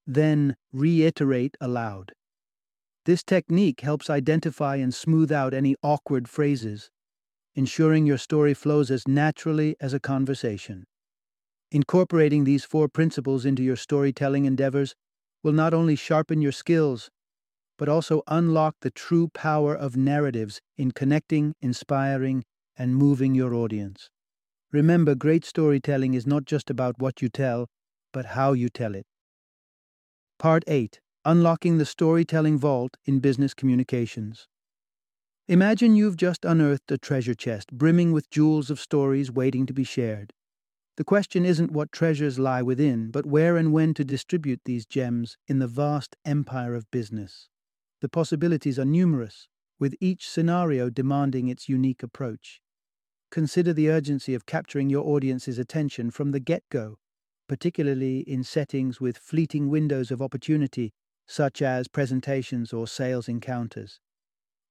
Then 0.08 0.56
reiterate 0.74 1.56
aloud. 1.62 2.14
This 3.06 3.24
technique 3.24 3.82
helps 3.82 4.10
identify 4.10 4.78
and 4.78 4.92
smooth 4.92 5.32
out 5.32 5.54
any 5.54 5.76
awkward 5.84 6.28
phrases, 6.28 6.90
ensuring 7.54 8.08
your 8.08 8.18
story 8.18 8.56
flows 8.56 8.90
as 8.90 9.08
naturally 9.08 9.76
as 9.80 9.94
a 9.94 10.00
conversation. 10.00 10.86
Incorporating 11.72 12.44
these 12.44 12.66
four 12.66 12.88
principles 12.88 13.46
into 13.46 13.62
your 13.62 13.76
storytelling 13.76 14.46
endeavors 14.46 14.96
will 15.44 15.54
not 15.54 15.74
only 15.74 15.96
sharpen 15.96 16.42
your 16.42 16.52
skills, 16.52 17.12
but 17.78 17.88
also 17.88 18.24
unlock 18.28 18.76
the 18.82 18.90
true 18.90 19.28
power 19.36 19.76
of 19.76 19.96
narratives 19.96 20.62
in 20.78 20.92
connecting, 20.92 21.54
inspiring, 21.62 22.44
and 22.76 22.96
moving 22.96 23.36
your 23.36 23.54
audience. 23.54 24.10
Remember, 24.72 25.16
great 25.16 25.46
storytelling 25.46 26.14
is 26.14 26.28
not 26.28 26.46
just 26.46 26.70
about 26.70 27.00
what 27.00 27.22
you 27.22 27.30
tell, 27.30 27.68
but 28.12 28.26
how 28.26 28.54
you 28.54 28.68
tell 28.70 28.96
it. 28.96 29.06
Part 30.38 30.64
8 30.68 31.00
Unlocking 31.24 31.78
the 31.78 31.86
Storytelling 31.86 32.58
Vault 32.58 32.98
in 33.06 33.20
Business 33.20 33.54
Communications. 33.54 34.48
Imagine 35.48 35.96
you've 35.96 36.18
just 36.18 36.44
unearthed 36.44 36.92
a 36.92 36.98
treasure 36.98 37.34
chest 37.34 37.72
brimming 37.72 38.12
with 38.12 38.30
jewels 38.30 38.70
of 38.70 38.80
stories 38.80 39.32
waiting 39.32 39.66
to 39.66 39.74
be 39.74 39.86
shared. 39.86 40.34
The 40.98 41.06
question 41.06 41.46
isn't 41.46 41.72
what 41.72 41.92
treasures 41.92 42.38
lie 42.38 42.62
within, 42.62 43.12
but 43.12 43.26
where 43.26 43.56
and 43.56 43.72
when 43.72 43.94
to 43.94 44.04
distribute 44.04 44.62
these 44.66 44.86
gems 44.86 45.38
in 45.48 45.60
the 45.60 45.68
vast 45.68 46.18
empire 46.26 46.76
of 46.76 46.92
business. 46.92 47.48
The 48.02 48.10
possibilities 48.10 48.78
are 48.78 48.86
numerous, 48.86 49.48
with 49.80 49.96
each 50.02 50.28
scenario 50.30 50.90
demanding 50.90 51.48
its 51.48 51.70
unique 51.70 52.04
approach. 52.04 52.62
Consider 53.30 53.74
the 53.74 53.90
urgency 53.90 54.34
of 54.34 54.46
capturing 54.46 54.90
your 54.90 55.06
audience's 55.06 55.60
attention 55.60 56.12
from 56.12 56.32
the 56.32 56.40
get 56.40 56.64
go, 56.70 56.98
particularly 57.48 58.20
in 58.20 58.44
settings 58.44 59.02
with 59.02 59.18
fleeting 59.18 59.70
windows 59.70 60.12
of 60.12 60.22
opportunity, 60.22 60.94
such 61.28 61.62
as 61.62 61.88
presentations 61.88 62.72
or 62.72 62.88
sales 62.88 63.28
encounters. 63.28 64.00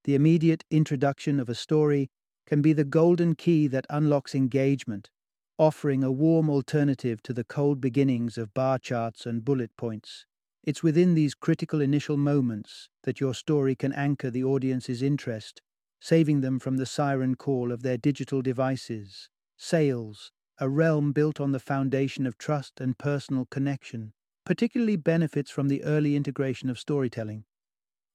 The 0.04 0.14
immediate 0.14 0.64
introduction 0.70 1.38
of 1.38 1.48
a 1.48 1.54
story 1.54 2.08
can 2.46 2.62
be 2.62 2.72
the 2.72 2.84
golden 2.84 3.34
key 3.34 3.66
that 3.66 3.86
unlocks 3.90 4.34
engagement, 4.34 5.10
offering 5.58 6.02
a 6.02 6.12
warm 6.12 6.48
alternative 6.48 7.22
to 7.24 7.32
the 7.32 7.44
cold 7.44 7.80
beginnings 7.80 8.38
of 8.38 8.54
bar 8.54 8.78
charts 8.78 9.26
and 9.26 9.44
bullet 9.44 9.70
points. 9.76 10.24
It's 10.62 10.82
within 10.82 11.14
these 11.14 11.34
critical 11.34 11.80
initial 11.80 12.16
moments 12.16 12.88
that 13.02 13.20
your 13.20 13.34
story 13.34 13.74
can 13.74 13.92
anchor 13.92 14.30
the 14.30 14.44
audience's 14.44 15.02
interest, 15.02 15.60
saving 16.00 16.40
them 16.40 16.58
from 16.58 16.76
the 16.76 16.86
siren 16.86 17.34
call 17.34 17.72
of 17.72 17.82
their 17.82 17.96
digital 17.96 18.42
devices. 18.42 19.28
Sales, 19.56 20.30
a 20.58 20.68
realm 20.68 21.12
built 21.12 21.40
on 21.40 21.52
the 21.52 21.58
foundation 21.58 22.26
of 22.26 22.38
trust 22.38 22.80
and 22.80 22.98
personal 22.98 23.46
connection, 23.46 24.12
particularly 24.44 24.96
benefits 24.96 25.50
from 25.50 25.68
the 25.68 25.82
early 25.84 26.16
integration 26.16 26.70
of 26.70 26.78
storytelling. 26.78 27.44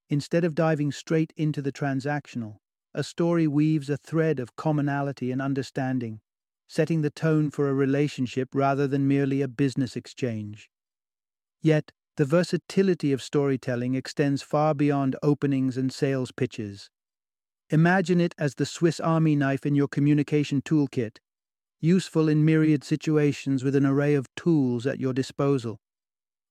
Instead 0.10 0.44
of 0.44 0.56
diving 0.56 0.92
straight 0.92 1.34
into 1.38 1.62
the 1.62 1.72
transactional, 1.72 2.58
a 2.94 3.04
story 3.04 3.48
weaves 3.48 3.90
a 3.90 3.98
thread 3.98 4.40
of 4.40 4.56
commonality 4.56 5.32
and 5.32 5.42
understanding, 5.42 6.20
setting 6.68 7.02
the 7.02 7.10
tone 7.10 7.50
for 7.50 7.70
a 7.70 7.74
relationship 7.74 8.50
rather 8.54 8.88
than 8.88 9.08
merely 9.08 9.42
a 9.42 9.48
business 9.48 9.96
exchange. 9.96 10.70
Yet, 11.62 11.92
the 12.18 12.26
versatility 12.26 13.14
of 13.14 13.22
storytelling 13.22 13.96
extends 13.96 14.42
far 14.42 14.74
beyond 14.74 15.16
openings 15.24 15.78
and 15.78 15.94
sales 15.94 16.32
pitches. 16.32 16.90
Imagine 17.74 18.20
it 18.20 18.36
as 18.38 18.56
the 18.56 18.66
Swiss 18.66 19.00
Army 19.00 19.34
knife 19.34 19.66
in 19.66 19.76
your 19.76 19.88
communication 19.88 20.62
toolkit, 20.62 21.20
useful 21.80 22.28
in 22.28 22.44
myriad 22.44 22.84
situations 22.84 23.64
with 23.64 23.78
an 23.78 23.86
array 23.86 24.14
of 24.14 24.28
tools 24.36 24.86
at 24.86 25.00
your 25.00 25.14
disposal. 25.14 25.80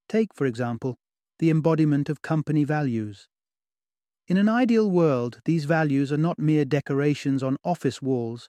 Take, 0.08 0.32
for 0.34 0.46
example, 0.46 0.96
the 1.38 1.50
embodiment 1.50 2.08
of 2.08 2.22
company 2.22 2.64
values. 2.64 3.28
In 4.28 4.38
an 4.38 4.48
ideal 4.48 4.90
world, 4.90 5.42
these 5.44 5.66
values 5.66 6.10
are 6.10 6.16
not 6.16 6.38
mere 6.38 6.64
decorations 6.64 7.42
on 7.42 7.58
office 7.62 8.00
walls, 8.00 8.48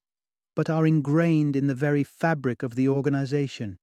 but 0.55 0.69
are 0.69 0.87
ingrained 0.87 1.57
in 1.57 1.67
the 1.67 1.75
very 1.75 2.05
fabric 2.05 2.63
of 2.63 2.75
the 2.75 2.87
organization. 2.87 3.79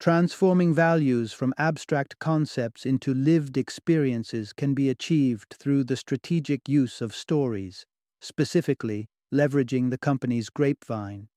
Transforming 0.00 0.72
values 0.72 1.34
from 1.34 1.52
abstract 1.58 2.18
concepts 2.18 2.86
into 2.86 3.12
lived 3.12 3.58
experiences 3.58 4.54
can 4.54 4.72
be 4.72 4.88
achieved 4.88 5.56
through 5.60 5.84
the 5.84 5.96
strategic 5.96 6.66
use 6.70 7.02
of 7.02 7.14
stories, 7.14 7.84
specifically 8.20 9.08
leveraging 9.32 9.90
the 9.90 9.98
company's 9.98 10.50
grapevine. 10.50 11.28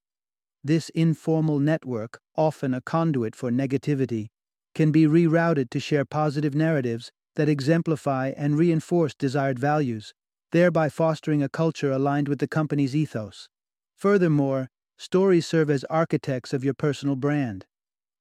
This 0.64 0.90
informal 0.90 1.60
network, 1.60 2.20
often 2.36 2.74
a 2.74 2.82
conduit 2.82 3.36
for 3.36 3.52
negativity, 3.52 4.28
can 4.76 4.92
be 4.92 5.06
rerouted 5.06 5.70
to 5.72 5.80
share 5.80 6.06
positive 6.06 6.56
narratives 6.56 7.12
that 7.36 7.50
exemplify 7.50 8.34
and 8.38 8.58
reinforce 8.58 9.14
desired 9.16 9.60
values, 9.60 10.14
thereby 10.52 10.90
fostering 10.90 11.42
a 11.42 11.50
culture 11.50 11.92
aligned 11.92 12.28
with 12.28 12.40
the 12.40 12.48
company's 12.48 12.96
ethos. 12.96 13.50
Furthermore, 13.98 14.70
stories 14.98 15.48
serve 15.48 15.70
as 15.70 15.84
architects 15.86 16.54
of 16.54 16.64
your 16.64 16.74
personal 16.74 17.16
brand. 17.16 17.66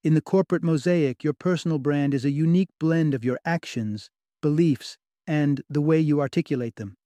In 0.03 0.15
the 0.15 0.23
corporate 0.23 0.63
mosaic, 0.63 1.23
your 1.23 1.35
personal 1.35 1.79
brand 1.79 2.15
is 2.15 2.25
a 2.25 2.31
unique 2.31 2.71
blend 2.79 3.13
of 3.13 3.25
your 3.25 3.39
actions, 3.45 4.09
beliefs, 4.41 4.97
and 5.27 5.63
the 5.69 5.83
way 5.83 6.01
you 6.01 6.21
articulate 6.21 6.77
them. 6.77 6.97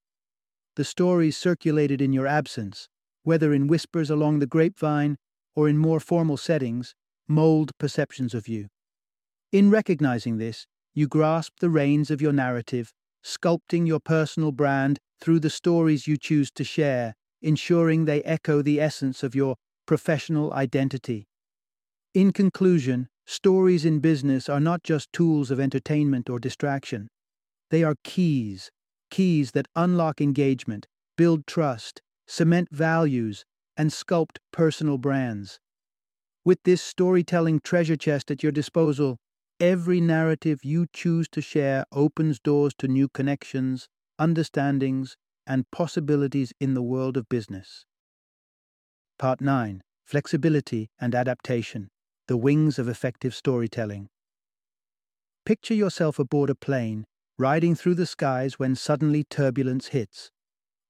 The 0.77 0.85
stories 0.85 1.37
circulated 1.37 2.01
in 2.01 2.13
your 2.13 2.27
absence, 2.27 2.89
whether 3.23 3.53
in 3.53 3.69
whispers 3.69 4.11
along 4.11 4.41
the 4.41 4.47
grapevine 4.47 5.17
or 5.55 5.69
in 5.69 5.79
more 5.79 6.01
formal 6.01 6.37
settings, 6.37 6.95
mold 7.29 7.71
perceptions 7.79 8.35
of 8.35 8.49
you. 8.49 8.69
In 9.53 9.71
recognizing 9.71 10.39
this, 10.39 10.67
you 10.93 11.07
grasp 11.07 11.55
the 11.61 11.71
reins 11.71 12.11
of 12.11 12.21
your 12.21 12.33
narrative, 12.33 12.93
sculpting 13.25 13.87
your 13.87 14.01
personal 14.01 14.51
brand 14.51 14.99
through 15.21 15.41
the 15.41 15.51
stories 15.51 16.07
you 16.07 16.17
choose 16.17 16.51
to 16.53 16.65
share, 16.65 17.15
ensuring 17.41 18.05
they 18.05 18.23
echo 18.23 18.61
the 18.61 18.81
essence 18.81 19.23
of 19.23 19.35
your 19.35 19.57
professional 19.87 20.53
identity. 20.53 21.27
In 22.15 22.33
conclusion, 22.33 23.09
stories 23.27 23.85
in 23.85 24.01
business 24.01 24.49
are 24.49 24.61
not 24.61 24.83
just 24.83 25.13
tools 25.13 25.51
of 25.51 25.61
entertainment 25.61 26.29
or 26.29 26.39
distraction. 26.39 27.09
They 27.71 27.83
are 27.83 27.97
keys, 28.03 28.71
keys 29.15 29.53
that 29.53 29.69
unlock 29.77 30.21
engagement, 30.21 30.89
build 31.17 31.47
trust, 31.47 32.03
cement 32.27 32.69
values, 32.73 33.45
and 33.77 33.91
sculpt 33.91 34.39
personal 34.53 34.99
brands. 34.99 35.61
With 36.45 36.59
this 36.65 36.83
storytelling 36.83 37.61
treasure 37.61 37.97
chest 37.97 38.31
at 38.31 38.43
your 38.43 38.53
disposal, 38.53 39.19
Every 39.61 40.01
narrative 40.01 40.65
you 40.65 40.87
choose 40.93 41.29
to 41.29 41.41
share 41.41 41.85
opens 41.93 42.41
doors 42.41 42.75
to 42.79 42.89
new 42.89 43.09
connections, 43.09 43.89
understandings, 44.19 45.17
and 45.47 45.71
possibilities 45.71 46.53
in 46.59 46.75
the 46.75 46.83
world 46.83 47.17
of 47.17 47.29
business. 47.29 47.87
Part 49.17 49.41
9 49.41 49.81
Flexibility 50.05 50.91
and 51.01 51.15
Adaptation 51.15 51.89
The 52.27 52.37
Wings 52.37 52.81
of 52.81 52.89
Effective 52.89 53.33
Storytelling. 53.33 54.09
Picture 55.47 55.75
yourself 55.75 56.19
aboard 56.19 56.51
a 56.51 56.57
plane, 56.57 57.05
riding 57.39 57.75
through 57.75 57.95
the 57.95 58.07
skies 58.07 58.59
when 58.59 58.75
suddenly 58.75 59.25
turbulence 59.25 59.89
hits. 59.89 60.31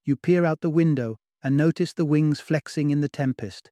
You 0.05 0.17
peer 0.17 0.45
out 0.45 0.61
the 0.61 0.71
window 0.71 1.17
and 1.43 1.57
notice 1.57 1.93
the 1.93 2.05
wings 2.05 2.41
flexing 2.41 2.91
in 2.91 3.01
the 3.01 3.09
tempest. 3.09 3.71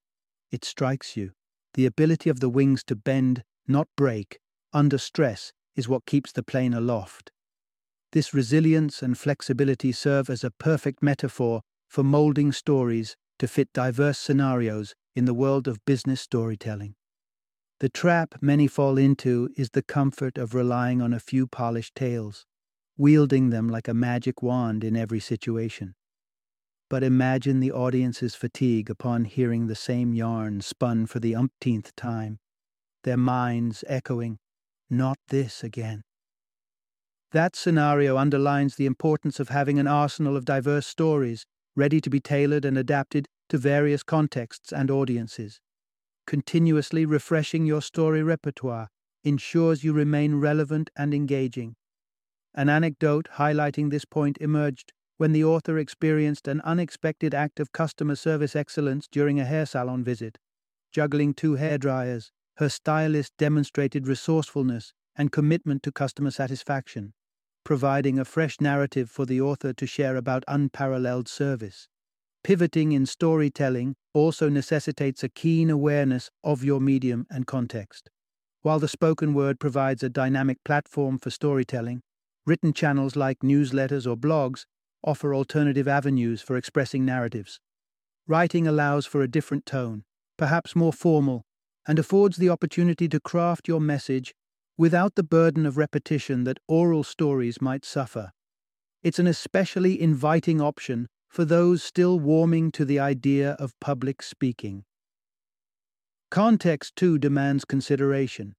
It 0.51 0.65
strikes 0.65 1.17
you. 1.17 1.33
The 1.75 1.87
ability 1.87 2.29
of 2.31 2.41
the 2.41 2.49
wings 2.49 2.85
to 2.85 2.97
bend, 2.97 3.45
not 3.67 3.89
break, 3.97 4.39
under 4.73 4.99
stress 4.99 5.53
is 5.75 5.89
what 5.89 6.07
keeps 6.07 6.33
the 6.33 6.43
plane 6.43 6.75
aloft. 6.75 7.31
This 8.13 8.35
resilience 8.35 9.03
and 9.03 9.17
flexibility 9.17 9.91
serve 9.93 10.29
as 10.29 10.45
a 10.45 10.51
perfect 10.51 11.03
metaphor 11.03 11.63
for 11.89 12.05
molding 12.05 12.53
stories 12.53 13.17
to 13.39 13.49
fit 13.49 13.73
diverse 13.73 14.19
scenarios 14.19 14.95
in 15.15 15.25
the 15.25 15.35
world 15.35 15.67
of 15.67 15.85
business 15.87 16.21
storytelling. 16.21 16.95
The 17.81 17.89
trap 17.89 18.37
many 18.41 18.67
fall 18.67 18.99
into 18.99 19.49
is 19.57 19.71
the 19.71 19.83
comfort 19.83 20.39
of 20.39 20.55
relying 20.55 21.03
on 21.03 21.13
a 21.13 21.21
few 21.21 21.47
polished 21.47 21.95
tales, 21.95 22.47
wielding 23.03 23.51
them 23.51 23.69
like 23.69 23.89
a 23.89 23.95
magic 23.95 24.45
wand 24.45 24.85
in 24.85 24.97
every 24.97 25.19
situation. 25.19 25.93
But 26.89 27.03
imagine 27.03 27.59
the 27.59 27.73
audience's 27.73 28.37
fatigue 28.37 28.89
upon 28.89 29.25
hearing 29.25 29.67
the 29.67 29.75
same 29.75 30.15
yarn 30.15 30.61
spun 30.61 31.07
for 31.07 31.19
the 31.19 31.35
umpteenth 31.35 31.97
time, 31.97 32.39
their 33.03 33.17
minds 33.17 33.83
echoing, 33.89 34.39
not 34.89 35.19
this 35.31 35.65
again. 35.65 36.03
That 37.33 37.57
scenario 37.57 38.19
underlines 38.19 38.77
the 38.77 38.87
importance 38.87 39.41
of 39.41 39.49
having 39.49 39.81
an 39.81 39.89
arsenal 39.89 40.37
of 40.37 40.45
diverse 40.45 40.87
stories, 40.87 41.45
ready 41.75 42.01
to 42.01 42.09
be 42.09 42.21
tailored 42.21 42.65
and 42.65 42.79
adapted 42.79 43.27
to 43.49 43.59
various 43.59 44.05
contexts 44.05 44.73
and 44.73 44.93
audiences. 44.93 45.61
Continuously 46.25 47.05
refreshing 47.05 47.67
your 47.67 47.83
story 47.83 48.23
repertoire 48.23 48.91
ensures 49.25 49.83
you 49.83 49.93
remain 49.93 50.37
relevant 50.37 50.89
and 50.95 51.13
engaging. 51.13 51.75
An 52.55 52.69
anecdote 52.69 53.29
highlighting 53.37 53.91
this 53.91 54.05
point 54.05 54.37
emerged 54.41 54.93
when 55.17 55.33
the 55.33 55.45
author 55.45 55.79
experienced 55.79 56.49
an 56.49 56.61
unexpected 56.63 57.33
act 57.33 57.61
of 57.61 57.73
customer 57.73 58.17
service 58.17 58.55
excellence 58.57 59.09
during 59.11 59.41
a 59.41 59.45
hair 59.45 59.65
salon 59.65 60.05
visit. 60.05 60.39
Juggling 60.91 61.33
two 61.33 61.55
hair 61.55 61.79
dryers, 61.79 62.31
her 62.57 62.69
stylist 62.69 63.33
demonstrated 63.39 64.07
resourcefulness 64.07 64.93
and 65.17 65.33
commitment 65.33 65.83
to 65.83 65.93
customer 65.93 66.31
satisfaction, 66.31 67.15
providing 67.65 68.19
a 68.19 68.25
fresh 68.25 68.61
narrative 68.61 69.11
for 69.11 69.25
the 69.25 69.41
author 69.41 69.73
to 69.73 69.87
share 69.87 70.17
about 70.17 70.45
unparalleled 70.49 71.29
service. 71.29 71.89
Pivoting 72.45 72.93
in 72.93 73.07
storytelling 73.07 73.95
also 74.13 74.49
necessitates 74.49 75.23
a 75.23 75.29
keen 75.29 75.71
awareness 75.71 76.29
of 76.43 76.65
your 76.65 76.81
medium 76.81 77.27
and 77.31 77.47
context. 77.47 78.11
While 78.63 78.81
the 78.81 78.89
spoken 78.89 79.33
word 79.33 79.59
provides 79.61 80.03
a 80.03 80.09
dynamic 80.11 80.59
platform 80.65 81.19
for 81.19 81.31
storytelling, 81.31 82.03
written 82.47 82.73
channels 82.73 83.17
like 83.17 83.41
newsletters 83.41 84.07
or 84.07 84.17
blogs 84.17 84.65
offer 85.05 85.35
alternative 85.35 85.89
avenues 85.89 86.41
for 86.41 86.57
expressing 86.57 87.05
narratives. 87.05 87.61
Writing 88.27 88.67
allows 88.67 89.07
for 89.07 89.23
a 89.23 89.29
different 89.29 89.67
tone, 89.67 90.05
perhaps 90.37 90.77
more 90.77 90.93
formal 90.93 91.45
and 91.87 91.99
affords 91.99 92.37
the 92.37 92.49
opportunity 92.49 93.09
to 93.09 93.21
craft 93.21 93.67
your 93.67 93.81
message 93.81 94.35
without 94.79 95.15
the 95.15 95.23
burden 95.23 95.67
of 95.67 95.77
repetition 95.77 96.45
that 96.45 96.59
oral 96.69 97.03
stories 97.03 97.61
might 97.61 97.85
suffer. 97.85 98.31
It's 99.03 99.19
an 99.19 99.27
especially 99.27 100.01
inviting 100.01 100.61
option 100.61 101.09
for 101.29 101.45
those 101.45 101.83
still 101.83 102.21
warming 102.21 102.71
to 102.73 102.85
the 102.85 102.99
idea 102.99 103.53
of 103.59 103.79
public 103.81 104.23
speaking. 104.23 104.85
Context, 106.31 106.95
too, 106.97 107.19
demands 107.19 107.65
consideration. 107.65 108.55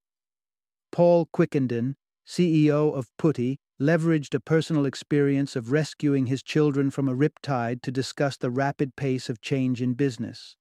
Paul 0.91 1.27
Quickenden, 1.33 1.95
CEO 2.27 2.93
of 2.95 3.09
Putty, 3.17 3.59
leveraged 3.81 4.33
a 4.33 4.39
personal 4.39 4.85
experience 4.85 5.55
of 5.55 5.71
rescuing 5.71 6.27
his 6.27 6.43
children 6.43 6.91
from 6.91 7.09
a 7.09 7.15
riptide 7.15 7.81
to 7.81 7.91
discuss 7.91 8.37
the 8.37 8.51
rapid 8.51 8.95
pace 8.95 9.29
of 9.29 9.41
change 9.41 9.81
in 9.81 9.93
business. 9.93 10.55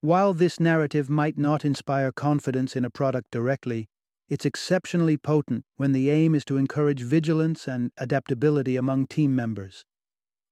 While 0.00 0.32
this 0.32 0.60
narrative 0.60 1.10
might 1.10 1.36
not 1.36 1.64
inspire 1.64 2.12
confidence 2.12 2.76
in 2.76 2.84
a 2.84 2.90
product 2.90 3.30
directly, 3.30 3.88
it's 4.28 4.44
exceptionally 4.44 5.16
potent 5.16 5.64
when 5.76 5.92
the 5.92 6.10
aim 6.10 6.34
is 6.34 6.44
to 6.46 6.56
encourage 6.56 7.02
vigilance 7.02 7.66
and 7.66 7.90
adaptability 7.96 8.76
among 8.76 9.06
team 9.06 9.34
members. 9.34 9.84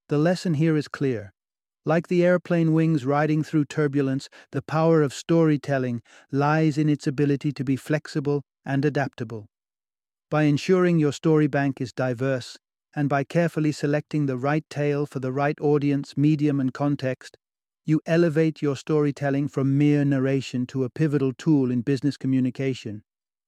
The 0.09 0.17
lesson 0.17 0.55
here 0.55 0.75
is 0.75 0.87
clear. 0.87 1.33
Like 1.85 2.07
the 2.07 2.25
airplane 2.25 2.73
wings 2.73 3.05
riding 3.05 3.43
through 3.43 3.65
turbulence, 3.65 4.27
the 4.51 4.61
power 4.61 5.01
of 5.01 5.13
storytelling 5.13 6.01
lies 6.31 6.77
in 6.77 6.89
its 6.89 7.07
ability 7.07 7.51
to 7.53 7.63
be 7.63 7.75
flexible 7.75 8.43
and 8.65 8.83
adaptable. 8.83 9.47
By 10.29 10.43
ensuring 10.43 10.99
your 10.99 11.13
story 11.13 11.47
bank 11.47 11.79
is 11.79 11.93
diverse, 11.93 12.57
and 12.93 13.07
by 13.07 13.23
carefully 13.23 13.71
selecting 13.71 14.25
the 14.25 14.35
right 14.35 14.65
tale 14.69 15.05
for 15.05 15.19
the 15.19 15.31
right 15.31 15.57
audience, 15.61 16.17
medium, 16.17 16.59
and 16.59 16.73
context, 16.73 17.37
you 17.85 18.01
elevate 18.05 18.61
your 18.61 18.75
storytelling 18.75 19.47
from 19.47 19.77
mere 19.77 20.03
narration 20.03 20.65
to 20.67 20.83
a 20.83 20.89
pivotal 20.89 21.31
tool 21.31 21.71
in 21.71 21.79
business 21.79 22.17
communication. 22.17 23.03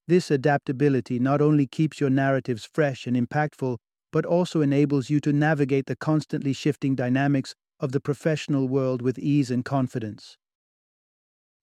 This 0.08 0.32
adaptability 0.32 1.20
not 1.20 1.42
only 1.42 1.68
keeps 1.68 2.00
your 2.00 2.10
narratives 2.10 2.64
fresh 2.64 3.06
and 3.06 3.18
impactful, 3.18 3.78
but 4.14 4.26
also 4.26 4.62
enables 4.62 5.10
you 5.10 5.20
to 5.20 5.34
navigate 5.34 5.88
the 5.88 5.98
constantly 5.98 6.54
shifting 6.54 6.96
dynamics 6.96 7.54
of 7.82 7.92
the 7.92 8.00
professional 8.00 8.70
world 8.70 9.02
with 9.02 9.20
ease 9.20 9.52
and 9.52 9.66
confidence. 9.66 10.38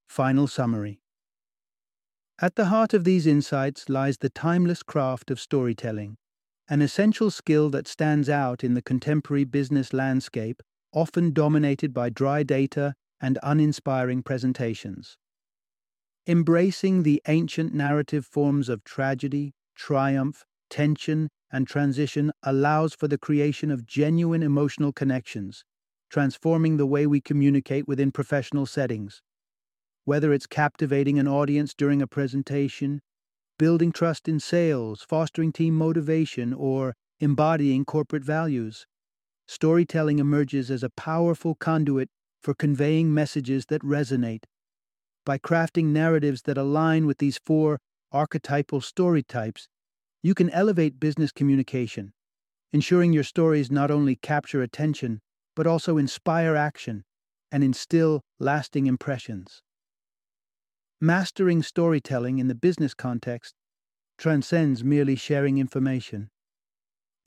Final 0.09 0.47
summary 0.47 1.01
At 2.39 2.57
the 2.57 2.67
heart 2.67 2.93
of 2.93 3.05
these 3.05 3.27
insights 3.27 3.89
lies 3.89 4.19
the 4.19 4.29
timeless 4.29 4.83
craft 4.83 5.31
of 5.31 5.41
storytelling, 5.41 6.19
an 6.69 6.83
essential 6.83 7.31
skill 7.31 7.71
that 7.71 7.89
stands 7.89 8.29
out 8.29 8.63
in 8.63 8.75
the 8.75 8.83
contemporary 8.83 9.45
business 9.45 9.95
landscape 9.95 10.63
often 10.93 11.33
dominated 11.33 11.95
by 11.95 12.11
dry 12.11 12.43
data 12.43 12.95
and 13.23 13.39
uninspiring 13.43 14.23
presentations. 14.23 15.17
Embracing 16.27 17.05
the 17.05 17.23
ancient 17.27 17.73
narrative 17.73 18.27
forms 18.27 18.69
of 18.69 18.85
tragedy, 18.85 19.55
triumph, 19.75 20.45
tension, 20.69 21.31
and 21.51 21.67
transition 21.67 22.33
allows 22.43 22.95
for 22.95 23.09
the 23.09 23.17
creation 23.17 23.71
of 23.71 23.87
genuine 23.87 24.43
emotional 24.43 24.93
connections, 24.93 25.65
transforming 26.11 26.77
the 26.77 26.87
way 26.87 27.07
we 27.07 27.21
communicate 27.21 27.89
within 27.89 28.13
professional 28.13 28.67
settings. 28.67 29.23
Whether 30.07 30.33
it's 30.33 30.47
captivating 30.47 31.19
an 31.19 31.27
audience 31.27 31.75
during 31.75 32.01
a 32.01 32.07
presentation, 32.07 33.03
building 33.59 33.91
trust 33.91 34.29
in 34.29 34.39
sales, 34.39 35.03
fostering 35.03 35.53
team 35.53 35.75
motivation, 35.75 36.55
or 36.55 36.95
embodying 37.19 37.85
corporate 37.85 38.23
values, 38.23 38.87
storytelling 39.49 40.21
emerges 40.21 40.71
as 40.71 40.85
a 40.85 40.91
powerful 40.91 41.57
conduit 41.57 42.09
for 42.41 42.55
conveying 42.55 43.13
messages 43.13 43.67
that 43.67 43.83
resonate. 43.83 44.45
By 45.25 45.39
crafting 45.39 45.87
narratives 45.87 46.43
that 46.43 46.57
align 46.57 47.07
with 47.07 47.19
these 47.19 47.39
four 47.45 47.81
archetypal 48.13 48.81
story 48.81 49.25
types, 49.25 49.67
you 50.23 50.35
can 50.35 50.51
elevate 50.51 51.01
business 51.01 51.33
communication, 51.33 52.13
ensuring 52.73 53.13
your 53.13 53.25
stories 53.25 53.73
not 53.73 53.91
only 53.91 54.15
capture 54.15 54.63
attention, 54.63 55.19
but 55.57 55.67
also 55.67 55.99
inspire 55.99 56.55
action 56.55 57.03
and 57.51 57.65
instill 57.65 58.21
lasting 58.39 58.87
impressions. 58.87 59.63
Mastering 61.01 61.63
storytelling 61.63 62.39
in 62.39 62.49
the 62.49 62.55
business 62.55 62.95
context 62.95 63.55
transcends 64.17 64.83
merely 64.83 65.15
sharing 65.15 65.59
information. 65.59 66.31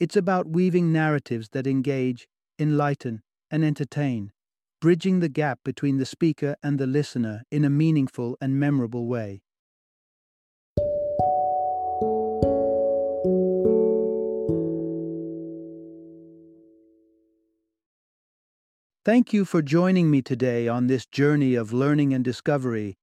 It's 0.00 0.16
about 0.16 0.48
weaving 0.48 0.92
narratives 0.92 1.50
that 1.50 1.68
engage, 1.68 2.26
enlighten, 2.58 3.22
and 3.48 3.64
entertain, 3.64 4.32
bridging 4.80 5.20
the 5.20 5.28
gap 5.28 5.60
between 5.64 5.98
the 5.98 6.04
speaker 6.04 6.56
and 6.64 6.80
the 6.80 6.86
listener 6.88 7.44
in 7.52 7.64
a 7.64 7.70
meaningful 7.70 8.36
and 8.40 8.58
memorable 8.58 9.06
way. 9.06 9.42
Thank 19.04 19.32
you 19.32 19.44
for 19.44 19.62
joining 19.62 20.10
me 20.10 20.22
today 20.22 20.66
on 20.66 20.88
this 20.88 21.06
journey 21.06 21.54
of 21.54 21.72
learning 21.72 22.12
and 22.12 22.24
discovery 22.24 22.96